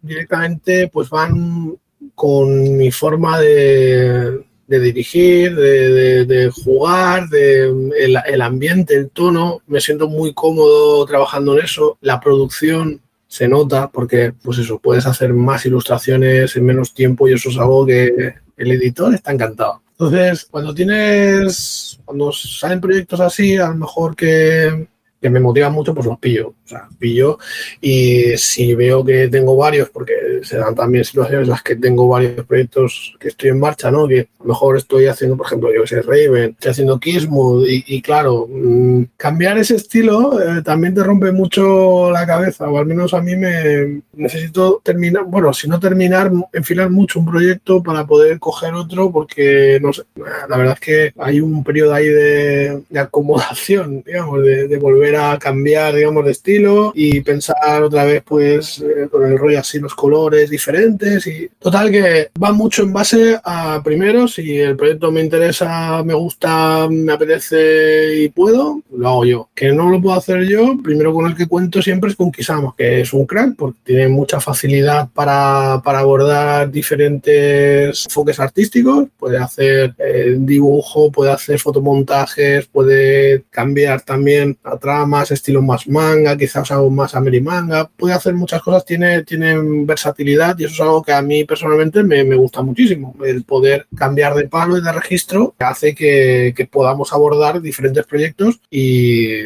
directamente 0.00 0.88
pues 0.88 1.08
van 1.08 1.76
con 2.14 2.76
mi 2.76 2.90
forma 2.90 3.40
de, 3.40 4.44
de 4.66 4.80
dirigir, 4.80 5.54
de, 5.54 6.50
jugar, 6.64 7.28
de 7.28 7.64
el, 7.98 8.16
el, 8.26 8.42
ambiente, 8.42 8.94
el 8.94 9.10
tono. 9.10 9.60
Me 9.66 9.80
siento 9.80 10.08
muy 10.08 10.32
cómodo 10.34 11.04
trabajando 11.06 11.58
en 11.58 11.64
eso. 11.64 11.98
La 12.00 12.20
producción 12.20 13.00
se 13.26 13.48
nota 13.48 13.90
porque, 13.90 14.32
pues 14.42 14.58
eso, 14.58 14.78
puedes 14.78 15.06
hacer 15.06 15.32
más 15.32 15.64
ilustraciones 15.66 16.54
en 16.56 16.64
menos 16.64 16.94
tiempo 16.94 17.28
y 17.28 17.32
eso 17.32 17.48
es 17.48 17.58
algo 17.58 17.86
que 17.86 18.34
el 18.56 18.72
editor 18.72 19.14
está 19.14 19.32
encantado. 19.32 19.82
Entonces, 19.92 20.46
cuando 20.50 20.74
tienes, 20.74 21.98
cuando 22.04 22.32
salen 22.32 22.80
proyectos 22.80 23.20
así, 23.20 23.56
a 23.56 23.68
lo 23.68 23.76
mejor 23.76 24.16
que, 24.16 24.88
que 25.22 25.30
me 25.30 25.38
motivan 25.38 25.72
mucho, 25.72 25.94
pues 25.94 26.06
los 26.06 26.18
pillo. 26.18 26.48
O 26.48 26.68
sea, 26.68 26.88
pillo 26.98 27.38
y 27.80 28.36
si 28.36 28.74
veo 28.74 29.04
que 29.04 29.28
tengo 29.28 29.56
varios, 29.56 29.88
porque 29.90 30.40
se 30.42 30.56
dan 30.56 30.74
también 30.74 31.04
situaciones 31.04 31.44
en 31.44 31.50
las 31.50 31.62
que 31.62 31.76
tengo 31.76 32.08
varios 32.08 32.44
proyectos 32.44 33.14
que 33.20 33.28
estoy 33.28 33.50
en 33.50 33.60
marcha, 33.60 33.90
¿no? 33.90 34.08
Que 34.08 34.28
mejor 34.44 34.76
estoy 34.76 35.06
haciendo, 35.06 35.36
por 35.36 35.46
ejemplo, 35.46 35.72
yo 35.72 35.82
que 35.82 35.86
sé, 35.86 36.02
Raven, 36.02 36.50
estoy 36.50 36.70
haciendo 36.72 36.98
Kismood 36.98 37.66
y, 37.68 38.02
claro, 38.02 38.48
mmm, 38.50 39.04
cambiar 39.16 39.58
ese 39.58 39.76
estilo 39.76 40.40
eh, 40.40 40.62
también 40.62 40.94
te 40.94 41.04
rompe 41.04 41.30
mucho 41.30 42.10
la 42.10 42.26
cabeza, 42.26 42.68
o 42.68 42.78
al 42.78 42.86
menos 42.86 43.14
a 43.14 43.22
mí 43.22 43.36
me 43.36 44.02
necesito 44.14 44.80
terminar, 44.82 45.24
bueno, 45.26 45.52
si 45.52 45.68
no 45.68 45.78
terminar, 45.78 46.32
enfilar 46.52 46.90
mucho 46.90 47.20
un 47.20 47.26
proyecto 47.26 47.82
para 47.82 48.04
poder 48.06 48.40
coger 48.40 48.74
otro, 48.74 49.12
porque 49.12 49.78
no 49.80 49.92
sé, 49.92 50.02
la 50.48 50.56
verdad 50.56 50.74
es 50.74 50.80
que 50.80 51.12
hay 51.18 51.40
un 51.40 51.62
periodo 51.62 51.94
ahí 51.94 52.08
de, 52.08 52.82
de 52.88 52.98
acomodación, 52.98 54.02
digamos, 54.04 54.42
de 54.42 54.78
volver 54.78 55.11
a 55.16 55.38
cambiar, 55.38 55.94
digamos, 55.94 56.24
de 56.24 56.32
estilo 56.32 56.92
y 56.94 57.20
pensar 57.20 57.82
otra 57.82 58.04
vez 58.04 58.22
pues 58.24 58.80
eh, 58.80 59.08
con 59.10 59.24
el 59.24 59.38
rollo 59.38 59.60
así 59.60 59.78
los 59.78 59.94
colores 59.94 60.50
diferentes 60.50 61.26
y 61.26 61.48
total 61.58 61.90
que 61.90 62.30
va 62.42 62.52
mucho 62.52 62.82
en 62.82 62.92
base 62.92 63.38
a 63.44 63.80
primero 63.82 64.28
si 64.28 64.58
el 64.58 64.76
proyecto 64.76 65.10
me 65.10 65.20
interesa, 65.20 66.02
me 66.04 66.14
gusta, 66.14 66.88
me 66.90 67.12
apetece 67.12 68.16
y 68.16 68.28
puedo, 68.28 68.80
lo 68.94 69.08
hago 69.08 69.24
yo. 69.24 69.48
Que 69.54 69.72
no 69.72 69.90
lo 69.90 70.00
puedo 70.00 70.16
hacer 70.16 70.44
yo, 70.44 70.76
primero 70.82 71.12
con 71.12 71.26
el 71.26 71.36
que 71.36 71.46
cuento 71.46 71.82
siempre 71.82 72.10
es 72.10 72.16
con 72.16 72.32
Kisama, 72.32 72.74
que 72.76 73.00
es 73.00 73.12
un 73.12 73.26
crack 73.26 73.56
porque 73.56 73.78
tiene 73.84 74.08
mucha 74.08 74.40
facilidad 74.40 75.08
para, 75.12 75.80
para 75.84 76.00
abordar 76.00 76.70
diferentes 76.70 78.06
enfoques 78.06 78.40
artísticos, 78.40 79.08
puede 79.18 79.38
hacer 79.38 79.94
eh, 79.98 80.36
dibujo, 80.38 81.10
puede 81.10 81.32
hacer 81.32 81.58
fotomontajes, 81.58 82.66
puede 82.66 83.44
cambiar 83.50 84.02
también 84.02 84.56
tramas, 85.02 85.32
estilo 85.32 85.62
más 85.62 85.88
manga, 85.88 86.36
quizás 86.36 86.70
algo 86.70 86.88
más 86.90 87.14
amerimanga, 87.16 87.90
puede 87.96 88.14
hacer 88.14 88.34
muchas 88.34 88.62
cosas, 88.62 88.84
tiene, 88.84 89.24
tiene 89.24 89.56
versatilidad 89.84 90.56
y 90.58 90.64
eso 90.64 90.74
es 90.74 90.80
algo 90.80 91.02
que 91.02 91.12
a 91.12 91.22
mí 91.22 91.44
personalmente 91.44 92.04
me, 92.04 92.22
me 92.22 92.36
gusta 92.36 92.62
muchísimo. 92.62 93.16
El 93.24 93.42
poder 93.42 93.86
cambiar 93.96 94.34
de 94.34 94.48
palo 94.48 94.78
y 94.78 94.82
de 94.82 94.92
registro 94.92 95.54
hace 95.58 95.94
que, 95.94 96.54
que 96.56 96.66
podamos 96.66 97.12
abordar 97.12 97.60
diferentes 97.60 98.06
proyectos 98.06 98.60
y, 98.70 99.42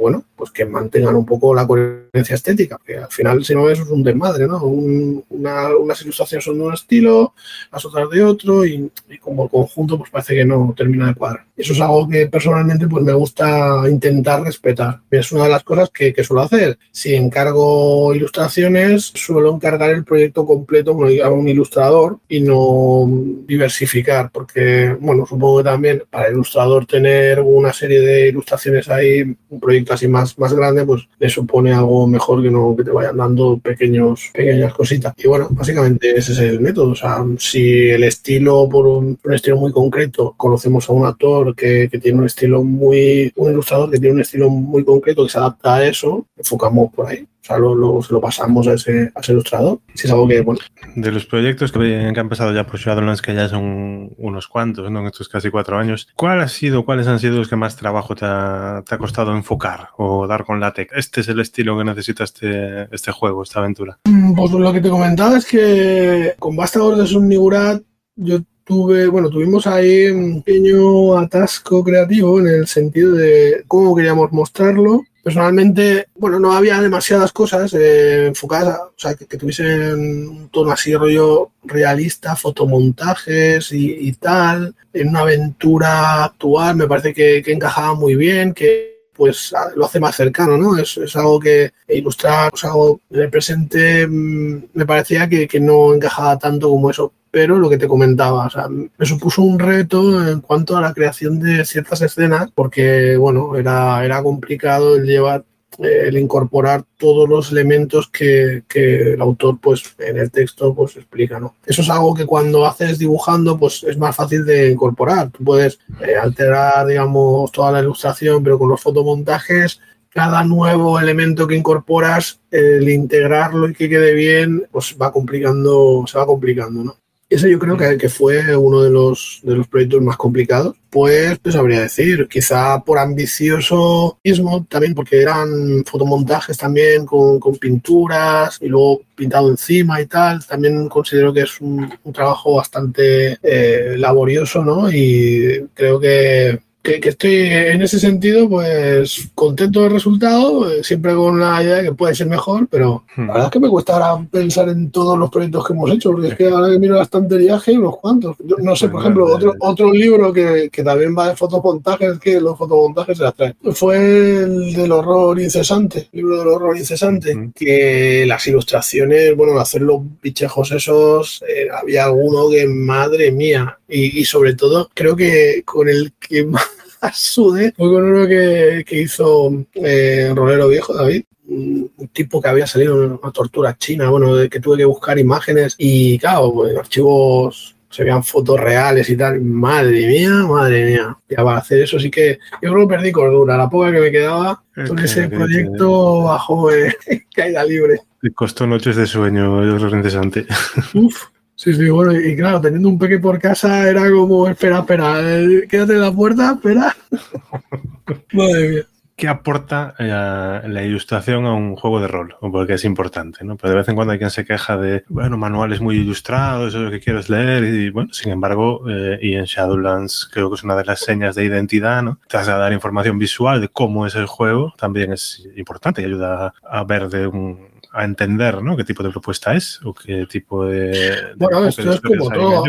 bueno, 0.00 0.24
pues 0.34 0.50
que 0.50 0.64
mantengan 0.64 1.14
un 1.14 1.24
poco 1.24 1.54
la 1.54 1.66
coherencia 1.66 2.34
estética, 2.34 2.80
que 2.84 2.98
al 2.98 3.10
final 3.10 3.44
si 3.44 3.54
no 3.54 3.70
eso 3.70 3.84
es 3.84 3.88
un 3.88 4.02
desmadre, 4.02 4.48
¿no? 4.48 4.62
Un, 4.64 5.24
una, 5.30 5.76
unas 5.76 6.02
ilustraciones 6.02 6.44
son 6.44 6.58
de 6.58 6.64
un 6.64 6.74
estilo, 6.74 7.34
las 7.72 7.84
otras 7.84 8.10
de 8.10 8.24
otro 8.24 8.66
y, 8.66 8.90
y 9.08 9.18
como 9.18 9.44
el 9.44 9.50
conjunto 9.50 9.98
pues 9.98 10.10
parece 10.10 10.34
que 10.34 10.44
no 10.44 10.74
termina 10.76 11.06
de 11.06 11.14
cuadrar. 11.14 11.45
Eso 11.56 11.72
es 11.72 11.80
algo 11.80 12.08
que 12.08 12.26
personalmente 12.26 12.86
pues 12.86 13.02
me 13.02 13.12
gusta 13.12 13.82
intentar 13.88 14.42
respetar. 14.42 15.00
Es 15.10 15.32
una 15.32 15.44
de 15.44 15.50
las 15.50 15.64
cosas 15.64 15.90
que, 15.90 16.12
que 16.12 16.22
suelo 16.22 16.42
hacer. 16.42 16.78
Si 16.90 17.14
encargo 17.14 18.14
ilustraciones, 18.14 19.12
suelo 19.14 19.54
encargar 19.54 19.90
el 19.90 20.04
proyecto 20.04 20.44
completo 20.44 20.96
a 21.24 21.30
un 21.30 21.48
ilustrador 21.48 22.18
y 22.28 22.40
no 22.40 23.08
diversificar, 23.46 24.30
porque, 24.30 24.94
bueno, 25.00 25.24
supongo 25.26 25.58
que 25.58 25.64
también 25.64 26.02
para 26.10 26.26
el 26.26 26.34
ilustrador 26.34 26.86
tener 26.86 27.40
una 27.40 27.72
serie 27.72 28.00
de 28.00 28.28
ilustraciones 28.28 28.88
ahí, 28.88 29.22
un 29.48 29.60
proyecto 29.60 29.94
así 29.94 30.08
más, 30.08 30.38
más 30.38 30.52
grande, 30.52 30.84
pues 30.84 31.08
le 31.18 31.28
supone 31.30 31.72
algo 31.72 32.06
mejor 32.06 32.42
que 32.42 32.50
no 32.50 32.74
que 32.76 32.84
te 32.84 32.90
vayan 32.90 33.16
dando 33.16 33.58
pequeños, 33.58 34.30
pequeñas 34.34 34.74
cositas. 34.74 35.14
Y 35.16 35.26
bueno, 35.26 35.48
básicamente 35.50 36.16
ese 36.16 36.32
es 36.32 36.38
el 36.38 36.60
método. 36.60 36.90
O 36.90 36.94
sea, 36.94 37.24
si 37.38 37.88
el 37.88 38.04
estilo, 38.04 38.68
por 38.68 38.86
un, 38.86 39.18
un 39.22 39.34
estilo 39.34 39.56
muy 39.56 39.72
concreto, 39.72 40.34
conocemos 40.36 40.88
a 40.88 40.92
un 40.92 41.06
actor 41.06 41.45
que, 41.54 41.88
que, 41.90 41.98
tiene 41.98 42.18
un 42.18 42.26
estilo 42.26 42.62
muy, 42.62 43.32
un 43.36 43.52
ilustrador 43.52 43.90
que 43.90 43.98
tiene 43.98 44.14
un 44.14 44.20
estilo 44.20 44.50
muy 44.50 44.84
concreto 44.84 45.24
que 45.24 45.30
se 45.30 45.38
adapta 45.38 45.76
a 45.76 45.86
eso, 45.86 46.26
enfocamos 46.36 46.92
por 46.92 47.06
ahí. 47.08 47.26
O 47.42 47.46
sea, 47.46 47.58
lo, 47.58 47.76
lo, 47.76 48.02
se 48.02 48.12
lo 48.12 48.20
pasamos 48.20 48.66
a 48.66 48.72
ese, 48.72 49.12
a 49.14 49.20
ese 49.20 49.30
ilustrador. 49.30 49.78
Si 49.94 50.08
es 50.08 50.12
algo 50.12 50.26
que, 50.26 50.40
bueno. 50.40 50.58
De 50.96 51.12
los 51.12 51.26
proyectos 51.26 51.70
que, 51.70 52.10
que 52.12 52.20
han 52.20 52.28
pasado 52.28 52.52
ya 52.52 52.66
por 52.66 52.80
Shadowlands, 52.80 53.22
que 53.22 53.36
ya 53.36 53.48
son 53.48 54.10
unos 54.18 54.48
cuantos, 54.48 54.90
¿no? 54.90 54.98
En 54.98 55.06
estos 55.06 55.28
casi 55.28 55.50
cuatro 55.50 55.78
años, 55.78 56.08
¿cuál 56.16 56.40
ha 56.40 56.48
sido, 56.48 56.84
cuáles 56.84 57.06
han 57.06 57.20
sido 57.20 57.36
los 57.36 57.48
que 57.48 57.54
más 57.54 57.76
trabajo 57.76 58.16
te 58.16 58.24
ha, 58.24 58.82
te 58.84 58.96
ha 58.96 58.98
costado 58.98 59.32
enfocar 59.32 59.90
o 59.96 60.26
dar 60.26 60.44
con 60.44 60.58
la 60.58 60.72
tec? 60.72 60.90
Este 60.96 61.20
es 61.20 61.28
el 61.28 61.38
estilo 61.38 61.78
que 61.78 61.84
necesita 61.84 62.24
este, 62.24 62.92
este 62.92 63.12
juego, 63.12 63.44
esta 63.44 63.60
aventura. 63.60 64.00
Pues 64.34 64.50
lo 64.50 64.72
que 64.72 64.80
te 64.80 64.90
comentaba 64.90 65.36
es 65.36 65.46
que 65.46 66.34
con 66.40 66.56
Bastador 66.56 66.96
de 66.96 67.06
Sunnigurat 67.06 67.80
yo 68.16 68.40
tuve, 68.66 69.06
bueno, 69.06 69.30
tuvimos 69.30 69.66
ahí 69.68 70.06
un 70.06 70.42
pequeño 70.42 71.16
atasco 71.16 71.84
creativo 71.84 72.40
en 72.40 72.48
el 72.48 72.66
sentido 72.66 73.14
de 73.14 73.64
cómo 73.68 73.94
queríamos 73.94 74.32
mostrarlo. 74.32 75.04
Personalmente, 75.22 76.08
bueno, 76.16 76.40
no 76.40 76.52
había 76.52 76.80
demasiadas 76.80 77.32
cosas 77.32 77.72
eh, 77.74 78.26
enfocadas, 78.26 78.78
o 78.78 78.94
sea, 78.96 79.14
que, 79.14 79.24
tuviesen 79.36 80.28
un 80.28 80.48
tono 80.50 80.72
así 80.72 80.94
rollo 80.94 81.52
realista, 81.64 82.36
fotomontajes 82.36 83.72
y, 83.72 84.08
y, 84.08 84.12
tal, 84.12 84.74
en 84.92 85.08
una 85.08 85.20
aventura 85.20 86.24
actual, 86.24 86.76
me 86.76 86.88
parece 86.88 87.14
que, 87.14 87.42
que 87.44 87.52
encajaba 87.52 87.94
muy 87.94 88.14
bien, 88.16 88.52
que 88.52 88.96
pues 89.12 89.52
lo 89.74 89.86
hace 89.86 89.98
más 89.98 90.14
cercano, 90.14 90.58
¿no? 90.58 90.78
Es, 90.78 90.96
es 90.98 91.16
algo 91.16 91.40
que 91.40 91.72
ilustrar, 91.88 92.52
algo 92.62 93.00
en 93.10 93.20
el 93.22 93.30
presente 93.30 94.06
mmm, 94.06 94.64
me 94.74 94.86
parecía 94.86 95.28
que, 95.28 95.48
que 95.48 95.58
no 95.58 95.94
encajaba 95.94 96.38
tanto 96.38 96.68
como 96.68 96.90
eso 96.90 97.12
pero 97.36 97.58
lo 97.58 97.68
que 97.68 97.76
te 97.76 97.86
comentaba, 97.86 98.46
o 98.46 98.48
sea, 98.50 98.66
me 98.70 99.04
supuso 99.04 99.42
un 99.42 99.58
reto 99.58 100.26
en 100.26 100.40
cuanto 100.40 100.74
a 100.74 100.80
la 100.80 100.94
creación 100.94 101.38
de 101.38 101.66
ciertas 101.66 102.00
escenas, 102.00 102.50
porque, 102.54 103.18
bueno, 103.18 103.56
era, 103.56 104.02
era 104.02 104.22
complicado 104.22 104.96
el 104.96 105.04
llevar 105.04 105.44
el 105.78 106.16
incorporar 106.16 106.84
todos 106.96 107.28
los 107.28 107.52
elementos 107.52 108.08
que, 108.08 108.62
que, 108.66 109.12
el 109.12 109.20
autor 109.20 109.58
pues 109.60 109.82
en 109.98 110.16
el 110.16 110.30
texto 110.30 110.74
pues 110.74 110.96
explica 110.96 111.38
no 111.38 111.56
eso 111.66 111.82
es 111.82 111.90
algo 111.90 112.14
que 112.14 112.24
cuando 112.24 112.64
haces 112.64 112.98
dibujando 112.98 113.58
pues 113.58 113.84
es 113.84 113.98
más 113.98 114.16
fácil 114.16 114.46
de 114.46 114.70
incorporar. 114.70 115.28
Tú 115.30 115.44
puedes 115.44 115.78
eh, 116.00 116.16
alterar 116.16 116.86
digamos 116.86 117.52
toda 117.52 117.72
la 117.72 117.80
ilustración 117.80 118.42
pero 118.42 118.58
con 118.58 118.70
los 118.70 118.80
fotomontajes 118.80 119.78
cada 120.08 120.42
nuevo 120.44 120.98
elemento 120.98 121.46
que 121.46 121.56
incorporas 121.56 122.40
el 122.50 122.88
integrarlo 122.88 123.68
y 123.68 123.74
que 123.74 123.90
quede 123.90 124.14
bien 124.14 124.66
pues 124.72 124.96
va 124.98 125.12
complicando 125.12 126.06
se 126.06 126.16
va 126.16 126.24
complicando 126.24 126.82
no 126.82 126.96
ese 127.28 127.50
yo 127.50 127.58
creo 127.58 127.76
que, 127.76 127.98
que, 127.98 128.08
fue 128.08 128.56
uno 128.56 128.82
de 128.82 128.90
los, 128.90 129.40
de 129.42 129.56
los 129.56 129.66
proyectos 129.66 130.00
más 130.02 130.16
complicados. 130.16 130.76
Pues, 130.90 131.38
pues 131.40 131.54
sabría 131.54 131.80
decir, 131.80 132.28
quizá 132.28 132.82
por 132.84 132.98
ambicioso 132.98 134.18
mismo, 134.24 134.64
también 134.68 134.94
porque 134.94 135.20
eran 135.20 135.84
fotomontajes 135.84 136.56
también 136.56 137.04
con, 137.04 137.40
con, 137.40 137.56
pinturas 137.56 138.58
y 138.60 138.68
luego 138.68 139.02
pintado 139.14 139.50
encima 139.50 140.00
y 140.00 140.06
tal. 140.06 140.46
También 140.46 140.88
considero 140.88 141.32
que 141.32 141.42
es 141.42 141.60
un, 141.60 141.92
un 142.04 142.12
trabajo 142.12 142.54
bastante 142.54 143.38
eh, 143.42 143.96
laborioso, 143.98 144.64
¿no? 144.64 144.90
Y 144.90 145.68
creo 145.74 145.98
que 145.98 146.60
que, 146.86 147.00
que, 147.00 147.08
estoy 147.08 147.34
en 147.34 147.82
ese 147.82 147.98
sentido, 147.98 148.48
pues 148.48 149.28
contento 149.34 149.82
del 149.82 149.90
resultado, 149.90 150.70
eh, 150.70 150.84
siempre 150.84 151.14
con 151.14 151.40
la 151.40 151.60
idea 151.60 151.76
de 151.76 151.82
que 151.82 151.92
puede 151.92 152.14
ser 152.14 152.28
mejor, 152.28 152.68
pero 152.70 153.02
hmm. 153.16 153.26
la 153.26 153.32
verdad 153.32 153.46
es 153.46 153.50
que 153.50 153.60
me 153.60 153.68
cuesta 153.68 153.94
ahora 153.94 154.24
pensar 154.30 154.68
en 154.68 154.90
todos 154.92 155.18
los 155.18 155.28
proyectos 155.28 155.66
que 155.66 155.72
hemos 155.72 155.90
hecho, 155.90 156.12
porque 156.12 156.28
es 156.28 156.34
que 156.36 156.48
ahora 156.48 156.70
que 156.70 156.78
miro 156.78 156.94
la 156.94 157.02
estantería 157.02 157.60
hay 157.66 157.76
unos 157.76 157.96
cuantos. 157.96 158.36
Yo, 158.38 158.56
no 158.58 158.76
sé, 158.76 158.88
por 158.88 159.00
ejemplo, 159.00 159.26
otro, 159.26 159.54
otro 159.58 159.92
libro 159.92 160.32
que, 160.32 160.70
que 160.70 160.84
también 160.84 161.16
va 161.18 161.30
de 161.30 161.36
fotomontajes, 161.36 162.20
que 162.20 162.40
los 162.40 162.56
fotomontajes 162.56 163.18
se 163.18 163.24
las 163.24 163.34
traen. 163.34 163.56
Fue 163.72 164.44
el 164.44 164.72
del 164.72 164.92
horror 164.92 165.40
incesante, 165.40 166.08
el 166.12 166.20
libro 166.20 166.38
del 166.38 166.48
horror 166.48 166.78
incesante, 166.78 167.34
hmm. 167.34 167.52
que 167.52 168.24
las 168.28 168.46
ilustraciones, 168.46 169.36
bueno, 169.36 169.58
hacer 169.58 169.82
los 169.82 170.02
bichejos 170.22 170.70
esos, 170.70 171.42
eh, 171.48 171.66
había 171.76 172.04
alguno 172.04 172.48
que, 172.48 172.68
madre 172.68 173.32
mía, 173.32 173.76
y, 173.88 174.20
y 174.20 174.24
sobre 174.24 174.54
todo, 174.54 174.88
creo 174.94 175.16
que 175.16 175.62
con 175.64 175.88
el 175.88 176.12
que 176.20 176.44
más 176.46 176.75
sude 177.12 177.72
fue 177.76 177.92
con 177.92 178.04
uno 178.04 178.26
que, 178.26 178.84
que 178.86 179.00
hizo 179.02 179.52
eh, 179.74 180.32
Rolero 180.34 180.68
Viejo, 180.68 180.94
David. 180.94 181.24
Un, 181.48 181.92
un 181.96 182.08
tipo 182.08 182.42
que 182.42 182.48
había 182.48 182.66
salido 182.66 183.04
en 183.04 183.12
una 183.12 183.30
tortura 183.30 183.76
china, 183.78 184.10
bueno, 184.10 184.34
de 184.34 184.48
que 184.48 184.58
tuve 184.58 184.78
que 184.78 184.84
buscar 184.84 185.16
imágenes 185.16 185.76
y, 185.78 186.18
claro, 186.18 186.52
pues, 186.52 186.76
archivos 186.76 187.76
se 187.88 188.02
veían 188.02 188.24
fotos 188.24 188.58
reales 188.60 189.08
y 189.08 189.16
tal. 189.16 189.40
Madre 189.40 190.06
mía, 190.06 190.30
madre 190.30 190.84
mía. 190.84 191.16
Ya 191.28 191.44
para 191.44 191.58
hacer 191.58 191.82
eso 191.82 191.98
sí 191.98 192.10
que 192.10 192.38
yo 192.60 192.72
creo 192.72 192.86
que 192.86 192.94
perdí 192.94 193.12
cordura. 193.12 193.56
La 193.56 193.70
poca 193.70 193.92
que 193.92 194.00
me 194.00 194.10
quedaba 194.10 194.62
con 194.88 194.98
ese 194.98 195.28
proyecto 195.28 196.24
bajo 196.24 196.70
eh, 196.72 196.94
caída 197.34 197.64
libre. 197.64 198.00
Costó 198.34 198.66
noches 198.66 198.96
de 198.96 199.06
sueño, 199.06 199.64
yo 199.64 199.76
creo 199.76 199.96
interesante. 199.96 200.46
Uf. 200.94 201.26
Sí, 201.56 201.72
sí, 201.72 201.88
bueno, 201.88 202.14
y 202.14 202.36
claro, 202.36 202.60
teniendo 202.60 202.88
un 202.88 202.98
peque 202.98 203.18
por 203.18 203.40
casa 203.40 203.88
era 203.88 204.10
como, 204.10 204.46
espera, 204.46 204.80
espera, 204.80 205.20
eh, 205.22 205.66
quédate 205.68 205.94
en 205.94 206.02
la 206.02 206.12
puerta, 206.12 206.52
espera. 206.52 206.94
Madre 208.32 208.68
mía. 208.68 208.82
¿Qué 209.16 209.28
aporta 209.28 209.94
eh, 209.98 210.68
la 210.68 210.82
ilustración 210.82 211.46
a 211.46 211.54
un 211.54 211.74
juego 211.74 212.00
de 212.00 212.08
rol? 212.08 212.36
Porque 212.38 212.74
es 212.74 212.84
importante, 212.84 213.42
¿no? 213.46 213.56
Pero 213.56 213.70
de 213.70 213.76
vez 213.78 213.88
en 213.88 213.94
cuando 213.94 214.12
hay 214.12 214.18
quien 214.18 214.30
se 214.30 214.44
queja 214.44 214.76
de, 214.76 215.04
bueno, 215.08 215.38
manuales 215.38 215.80
muy 215.80 215.96
ilustrados, 215.96 216.68
eso 216.68 216.78
es 216.80 216.84
lo 216.84 216.90
que 216.90 217.00
quieres 217.00 217.30
leer, 217.30 217.64
y 217.64 217.88
bueno, 217.88 218.12
sin 218.12 218.30
embargo, 218.30 218.82
eh, 218.90 219.18
y 219.22 219.32
en 219.32 219.44
Shadowlands 219.44 220.28
creo 220.30 220.50
que 220.50 220.56
es 220.56 220.64
una 220.64 220.76
de 220.76 220.84
las 220.84 221.00
señas 221.00 221.34
de 221.34 221.46
identidad, 221.46 222.02
¿no? 222.02 222.18
Te 222.28 222.36
has 222.36 222.46
de 222.46 222.52
dar 222.52 222.74
información 222.74 223.18
visual 223.18 223.62
de 223.62 223.70
cómo 223.70 224.06
es 224.06 224.14
el 224.16 224.26
juego, 224.26 224.74
también 224.76 225.14
es 225.14 225.48
importante 225.56 226.02
y 226.02 226.04
ayuda 226.04 226.52
a 226.62 226.84
ver 226.84 227.08
de 227.08 227.26
un, 227.26 227.75
a 227.96 228.04
entender 228.04 228.62
¿no? 228.62 228.76
qué 228.76 228.84
tipo 228.84 229.02
de 229.02 229.10
propuesta 229.10 229.54
es 229.54 229.80
o 229.84 229.94
qué 229.94 230.26
tipo 230.26 230.66
de... 230.66 231.32
Bueno, 231.36 231.66
esto 231.66 231.92
es 231.92 232.00
como 232.00 232.30
todo. 232.30 232.64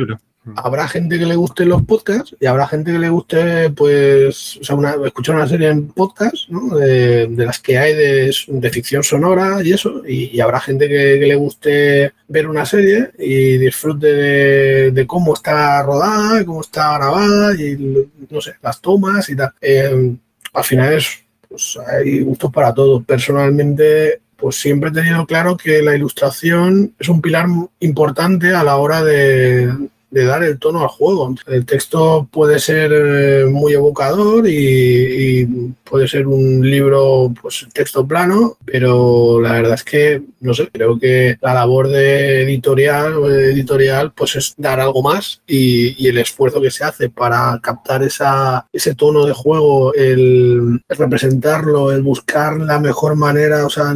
Habrá 0.56 0.88
gente 0.88 1.20
que 1.20 1.26
le 1.26 1.36
guste 1.36 1.66
los 1.66 1.84
podcasts 1.84 2.36
y 2.40 2.46
habrá 2.46 2.68
gente 2.68 2.92
que 2.92 3.00
le 3.00 3.10
guste, 3.10 3.70
pues, 3.72 4.58
o 4.62 4.64
sea, 4.64 4.76
una, 4.76 4.96
escuchar 5.06 5.36
una 5.36 5.48
serie 5.48 5.68
en 5.68 5.90
podcast, 5.90 6.48
¿no? 6.48 6.78
De, 6.78 7.28
de, 7.28 7.46
las 7.46 7.60
que 7.60 7.78
hay 7.78 7.94
de, 7.94 8.34
de, 8.48 8.70
ficción 8.70 9.04
sonora 9.04 9.62
y 9.62 9.74
eso. 9.74 10.04
Y, 10.08 10.36
y 10.36 10.40
habrá 10.40 10.62
gente 10.62 10.88
que, 10.88 11.20
que, 11.20 11.26
le 11.26 11.36
guste 11.36 12.14
ver 12.30 12.48
una 12.48 12.66
serie 12.66 13.12
y 13.20 13.58
disfrute 13.58 14.08
de, 14.08 14.92
de, 14.92 15.08
cómo 15.08 15.34
está 15.34 15.84
rodada, 15.84 16.46
cómo 16.46 16.62
está 16.62 16.98
grabada 16.98 17.54
y, 17.56 18.08
no 18.30 18.40
sé, 18.40 18.54
las 18.62 18.80
tomas 18.80 19.30
y 19.30 19.36
tal. 19.36 19.52
Eh, 19.60 20.16
al 20.54 20.64
final 20.64 20.94
es, 20.94 21.26
pues, 21.50 21.78
hay 21.88 22.22
gustos 22.22 22.52
para 22.54 22.74
todos. 22.74 23.04
Personalmente, 23.04 24.22
pues 24.38 24.56
siempre 24.56 24.90
he 24.90 24.94
tenido 24.94 25.26
claro 25.26 25.58
que 25.58 25.82
la 25.82 25.96
ilustración 25.96 26.94
es 27.00 27.10
un 27.10 27.22
pilar 27.22 27.48
importante 27.80 28.54
a 28.54 28.64
la 28.64 28.78
hora 28.78 29.04
de, 29.04 29.74
de 30.10 30.26
dar 30.26 30.44
el 30.44 30.58
tono 30.58 30.82
al 30.82 30.88
juego. 30.88 31.36
El 31.48 31.66
texto 31.66 32.28
puede 32.32 32.60
ser 32.60 32.92
eh, 32.94 33.46
muy 33.46 33.74
evocador 33.74 34.48
y, 34.48 35.74
puede 35.84 36.08
ser 36.10 36.28
un 36.28 36.70
libro, 36.70 37.34
pues 37.42 37.66
texto 37.74 38.06
plano, 38.06 38.58
pero 38.66 39.40
la 39.40 39.54
verdad 39.54 39.76
es 39.76 39.86
que, 39.86 40.22
no 40.42 40.54
sé, 40.54 40.68
creo 40.70 41.00
que 41.00 41.38
la 41.42 41.54
labor 41.54 41.88
de 41.88 42.44
editorial 42.44 43.14
editorial 43.32 44.12
pues 44.12 44.36
es 44.36 44.54
dar 44.58 44.82
algo 44.82 45.02
más 45.02 45.42
y, 45.48 46.08
el 46.08 46.18
esfuerzo 46.18 46.62
que 46.62 46.72
se 46.72 46.84
hace 46.84 47.10
para 47.10 47.60
captar 47.62 48.04
esa, 48.04 48.66
ese 48.72 48.96
tono 48.96 49.26
de 49.26 49.34
juego, 49.34 49.94
el, 49.94 50.82
representarlo, 50.90 51.92
el 51.92 52.02
buscar 52.02 52.58
la 52.58 52.80
mejor 52.80 53.16
manera, 53.16 53.66
o 53.66 53.70
sea, 53.70 53.94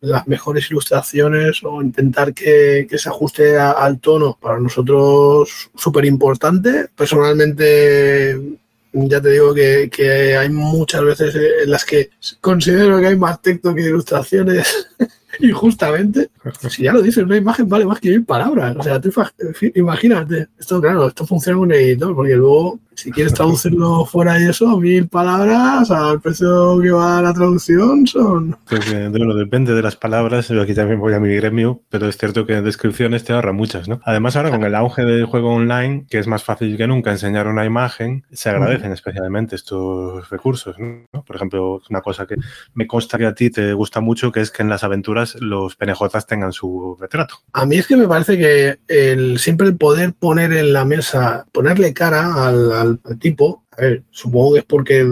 las 0.00 0.26
mejores 0.26 0.70
ilustraciones 0.70 1.62
o 1.62 1.82
intentar 1.82 2.32
que, 2.32 2.86
que 2.88 2.98
se 2.98 3.08
ajuste 3.08 3.58
al 3.58 4.00
tono 4.00 4.38
para 4.40 4.58
nosotros 4.58 5.29
súper 5.74 6.04
importante. 6.04 6.88
Personalmente, 6.96 8.40
ya 8.92 9.20
te 9.20 9.30
digo 9.30 9.54
que, 9.54 9.90
que, 9.90 10.36
hay 10.36 10.48
muchas 10.48 11.04
veces 11.04 11.34
en 11.64 11.70
las 11.70 11.84
que 11.84 12.10
considero 12.40 13.00
que 13.00 13.06
hay 13.08 13.16
más 13.16 13.40
texto 13.40 13.74
que 13.74 13.82
ilustraciones. 13.82 14.88
Y 15.38 15.50
justamente, 15.52 16.30
si 16.68 16.84
ya 16.84 16.92
lo 16.92 17.02
dices, 17.02 17.24
una 17.24 17.36
imagen 17.36 17.68
vale 17.68 17.84
más 17.84 18.00
que 18.00 18.10
mil 18.10 18.24
palabras. 18.24 18.76
O 18.76 18.82
sea, 18.82 19.00
tú 19.00 19.10
imagínate, 19.74 20.48
esto 20.58 20.80
claro, 20.80 21.08
esto 21.08 21.26
funciona 21.26 21.58
con 21.58 21.68
un 21.68 21.74
editor, 21.74 22.14
porque 22.14 22.34
luego, 22.34 22.80
si 22.94 23.10
quieres 23.10 23.32
traducirlo 23.32 24.04
fuera 24.04 24.40
y 24.40 24.46
eso, 24.46 24.78
mil 24.78 25.08
palabras 25.08 25.90
al 25.90 26.20
precio 26.20 26.80
que 26.80 26.90
va 26.90 27.22
la 27.22 27.32
traducción 27.32 28.06
son... 28.06 28.56
bueno, 29.10 29.34
depende 29.34 29.74
de 29.74 29.82
las 29.82 29.96
palabras, 29.96 30.50
aquí 30.50 30.74
también 30.74 31.00
voy 31.00 31.14
a 31.14 31.20
mi 31.20 31.34
gremio, 31.34 31.82
pero 31.88 32.08
es 32.08 32.16
cierto 32.16 32.46
que 32.46 32.56
en 32.56 32.64
descripciones 32.64 33.24
te 33.24 33.32
ahorra 33.32 33.52
muchas, 33.52 33.88
¿no? 33.88 34.00
Además, 34.04 34.36
ahora 34.36 34.50
con 34.50 34.64
el 34.64 34.74
auge 34.74 35.04
del 35.04 35.26
juego 35.26 35.54
online, 35.54 36.06
que 36.10 36.18
es 36.18 36.26
más 36.26 36.44
fácil 36.44 36.76
que 36.76 36.86
nunca 36.86 37.10
enseñar 37.10 37.46
una 37.46 37.64
imagen, 37.64 38.24
se 38.32 38.50
agradecen 38.50 38.92
especialmente 38.92 39.56
estos 39.56 40.28
recursos, 40.28 40.76
¿no? 40.78 41.22
Por 41.24 41.36
ejemplo, 41.36 41.80
una 41.88 42.00
cosa 42.00 42.26
que 42.26 42.36
me 42.74 42.86
consta 42.86 43.18
que 43.18 43.26
a 43.26 43.34
ti 43.34 43.50
te 43.50 43.72
gusta 43.72 44.00
mucho, 44.00 44.32
que 44.32 44.40
es 44.40 44.50
que 44.50 44.62
en 44.62 44.68
las 44.68 44.84
aventuras 44.84 45.19
los 45.40 45.76
PNJs 45.76 46.26
tengan 46.26 46.52
su 46.52 46.96
retrato. 47.00 47.36
A 47.52 47.66
mí 47.66 47.76
es 47.76 47.86
que 47.86 47.96
me 47.96 48.08
parece 48.08 48.38
que 48.38 48.78
el, 48.88 49.38
siempre 49.38 49.66
el 49.66 49.76
poder 49.76 50.14
poner 50.14 50.52
en 50.52 50.72
la 50.72 50.84
mesa, 50.84 51.46
ponerle 51.52 51.92
cara 51.94 52.46
al, 52.46 53.00
tipo, 53.18 53.64
a 53.72 53.82
ver, 53.82 54.02
supongo 54.10 54.54
que 54.54 54.58
es 54.60 54.64
porque 54.64 55.06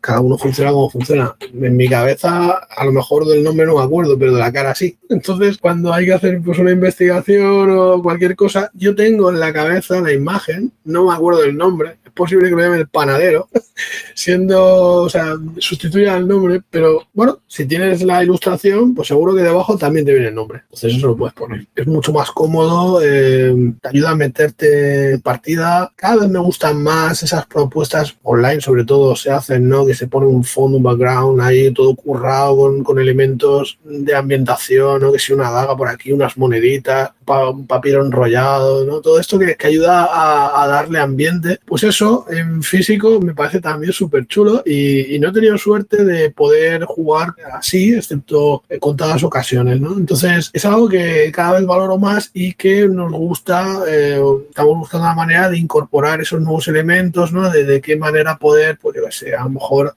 cada 0.00 0.20
uno 0.20 0.38
funciona 0.38 0.72
como 0.72 0.90
funciona. 0.90 1.36
En 1.52 1.76
mi 1.76 1.88
cabeza, 1.88 2.50
a 2.50 2.84
lo 2.84 2.92
mejor 2.92 3.26
del 3.26 3.44
nombre 3.44 3.66
no 3.66 3.76
me 3.76 3.84
acuerdo, 3.84 4.18
pero 4.18 4.34
de 4.34 4.40
la 4.40 4.52
cara 4.52 4.74
sí. 4.74 4.98
Entonces, 5.08 5.58
cuando 5.58 5.92
hay 5.92 6.06
que 6.06 6.14
hacer 6.14 6.40
pues, 6.42 6.58
una 6.58 6.70
investigación 6.70 7.70
o 7.70 8.02
cualquier 8.02 8.34
cosa, 8.34 8.70
yo 8.74 8.94
tengo 8.94 9.30
en 9.30 9.40
la 9.40 9.52
cabeza 9.52 10.00
la 10.00 10.12
imagen, 10.12 10.72
no 10.84 11.06
me 11.06 11.14
acuerdo 11.14 11.42
del 11.42 11.56
nombre, 11.56 11.98
posible 12.18 12.48
que 12.48 12.56
lo 12.56 12.60
llame 12.60 12.78
el 12.78 12.88
panadero, 12.88 13.48
siendo, 14.14 15.02
o 15.02 15.08
sea, 15.08 15.36
sustituya 15.58 16.16
el 16.16 16.26
nombre, 16.26 16.60
pero 16.68 17.06
bueno, 17.14 17.38
si 17.46 17.64
tienes 17.64 18.02
la 18.02 18.22
ilustración, 18.22 18.94
pues 18.94 19.08
seguro 19.08 19.34
que 19.34 19.42
debajo 19.42 19.78
también 19.78 20.04
te 20.04 20.12
viene 20.12 20.28
el 20.28 20.34
nombre. 20.34 20.62
Entonces 20.64 20.96
eso 20.96 21.06
lo 21.06 21.16
puedes 21.16 21.34
poner. 21.34 21.66
Es 21.74 21.86
mucho 21.86 22.12
más 22.12 22.30
cómodo, 22.32 23.00
eh, 23.02 23.54
te 23.80 23.88
ayuda 23.88 24.10
a 24.10 24.16
meterte 24.16 25.12
en 25.12 25.20
partida. 25.20 25.92
Cada 25.94 26.16
vez 26.16 26.28
me 26.28 26.40
gustan 26.40 26.82
más 26.82 27.22
esas 27.22 27.46
propuestas 27.46 28.16
online, 28.22 28.60
sobre 28.60 28.84
todo 28.84 29.14
se 29.14 29.30
hacen, 29.30 29.68
¿no? 29.68 29.86
Que 29.86 29.94
se 29.94 30.08
pone 30.08 30.26
un 30.26 30.44
fondo, 30.44 30.78
un 30.78 30.82
background 30.82 31.40
ahí, 31.40 31.72
todo 31.72 31.94
currado 31.94 32.56
con, 32.56 32.82
con 32.82 32.98
elementos 32.98 33.78
de 33.84 34.14
ambientación, 34.14 35.00
¿no? 35.00 35.12
Que 35.12 35.20
si 35.20 35.32
una 35.32 35.50
daga 35.50 35.76
por 35.76 35.88
aquí, 35.88 36.12
unas 36.12 36.36
moneditas, 36.36 37.12
un 37.28 37.66
papel 37.66 37.94
enrollado, 37.96 38.84
¿no? 38.84 39.00
Todo 39.00 39.20
esto 39.20 39.38
que, 39.38 39.56
que 39.56 39.66
ayuda 39.66 40.08
a, 40.10 40.66
darle 40.66 40.98
ambiente. 40.98 41.58
Pues 41.64 41.82
eso 41.84 42.26
en 42.30 42.62
físico 42.62 43.20
me 43.20 43.34
parece 43.34 43.60
también 43.60 43.92
súper 43.92 44.26
chulo 44.26 44.62
y, 44.64 45.18
no 45.18 45.28
he 45.28 45.32
tenido 45.32 45.58
suerte 45.58 46.04
de 46.04 46.30
poder 46.30 46.84
jugar 46.84 47.34
así, 47.52 47.94
excepto 47.94 48.62
contadas 48.78 49.24
ocasiones, 49.24 49.80
¿no? 49.80 49.96
Entonces 49.96 50.50
es 50.52 50.64
algo 50.64 50.88
que 50.88 51.30
cada 51.32 51.54
vez 51.54 51.66
valoro 51.66 51.98
más 51.98 52.30
y 52.32 52.54
que 52.54 52.86
nos 52.88 53.10
gusta, 53.10 53.82
eh, 53.88 54.20
estamos 54.48 54.78
buscando 54.78 55.06
una 55.06 55.14
manera 55.14 55.50
de 55.50 55.58
incorporar 55.58 56.20
esos 56.20 56.40
nuevos 56.40 56.68
elementos, 56.68 57.32
¿no? 57.32 57.50
De, 57.50 57.80
qué 57.80 57.96
manera 57.96 58.38
poder, 58.38 58.78
pues 58.80 58.96
yo 58.96 59.10
sé, 59.10 59.34
a 59.34 59.44
lo 59.44 59.50
mejor 59.50 59.94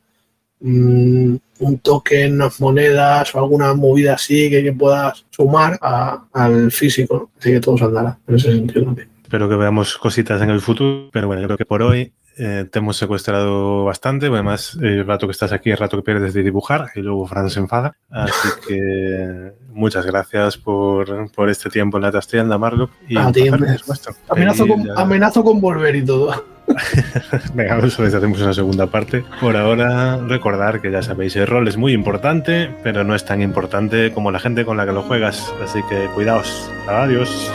mm, 0.60 1.36
un 1.62 1.80
token, 1.80 2.34
unas 2.34 2.60
monedas 2.60 3.34
o 3.34 3.40
alguna 3.40 3.74
movida 3.74 4.16
así 4.16 4.50
que, 4.50 4.74
puedas 4.74 5.26
sumar 5.30 5.78
al 5.82 6.72
físico, 6.72 7.32
así 7.40 7.52
que 7.52 7.60
todo 7.60 7.86
andará 7.86 8.18
en 8.28 8.36
ese 8.36 8.52
sentido 8.52 8.86
también. 8.86 9.10
Espero 9.24 9.48
que 9.48 9.56
veamos 9.56 9.98
cositas 9.98 10.42
en 10.42 10.50
el 10.50 10.60
futuro, 10.60 11.10
pero 11.14 11.28
bueno, 11.28 11.44
creo 11.44 11.58
que 11.58 11.66
por 11.66 11.82
hoy 11.82 12.12
eh, 12.38 12.66
te 12.70 12.80
hemos 12.80 12.98
secuestrado 12.98 13.86
bastante. 13.86 14.28
Además, 14.28 14.78
el 14.82 15.06
rato 15.06 15.28
que 15.28 15.32
estás 15.32 15.52
aquí, 15.52 15.70
el 15.70 15.78
rato 15.78 15.98
que 15.98 16.04
pierdes 16.04 16.34
de 16.34 16.44
dibujar, 16.44 16.90
y 16.96 17.02
luego 17.02 17.28
Fran 17.28 17.50
se 17.50 17.60
enfada. 17.60 17.96
Así 18.10 18.50
que 18.68 19.54
muchas 19.74 20.06
gracias 20.06 20.58
por, 20.58 21.32
por 21.32 21.50
este 21.50 21.70
tiempo 21.70 21.98
en 21.98 22.04
la 22.04 22.12
Tastienda, 22.12 22.58
Marlo. 22.58 22.90
Y 23.08 23.18
amenazo, 23.18 24.68
con, 24.68 24.90
amenazo 24.98 25.44
con 25.44 25.62
volver 25.62 25.96
y 25.96 26.06
todo. 26.06 26.46
Venga, 27.54 27.78
les 27.78 28.00
hacemos 28.00 28.42
una 28.42 28.54
segunda 28.54 28.88
parte. 28.88 29.24
Por 29.40 29.58
ahora, 29.58 30.18
recordar 30.18 30.82
que 30.82 30.92
ya 30.92 31.02
sabéis, 31.02 31.36
el 31.36 31.48
rol 31.48 31.68
es 31.68 31.78
muy 31.78 31.94
importante, 31.94 32.70
pero 32.84 33.04
no 33.04 33.16
es 33.16 33.26
tan 33.26 33.42
importante 33.42 34.12
como 34.14 34.32
la 34.32 34.40
gente 34.40 34.66
con 34.66 34.78
la 34.78 34.86
que 34.86 34.94
lo 34.94 35.04
juegas. 35.04 35.54
Así 35.64 35.80
que 35.90 36.08
cuidaos. 36.14 36.70
Adiós. 36.88 37.52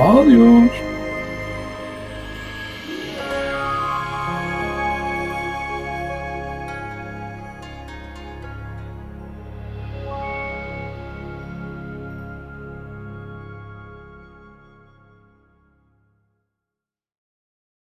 Adiós. 0.00 0.85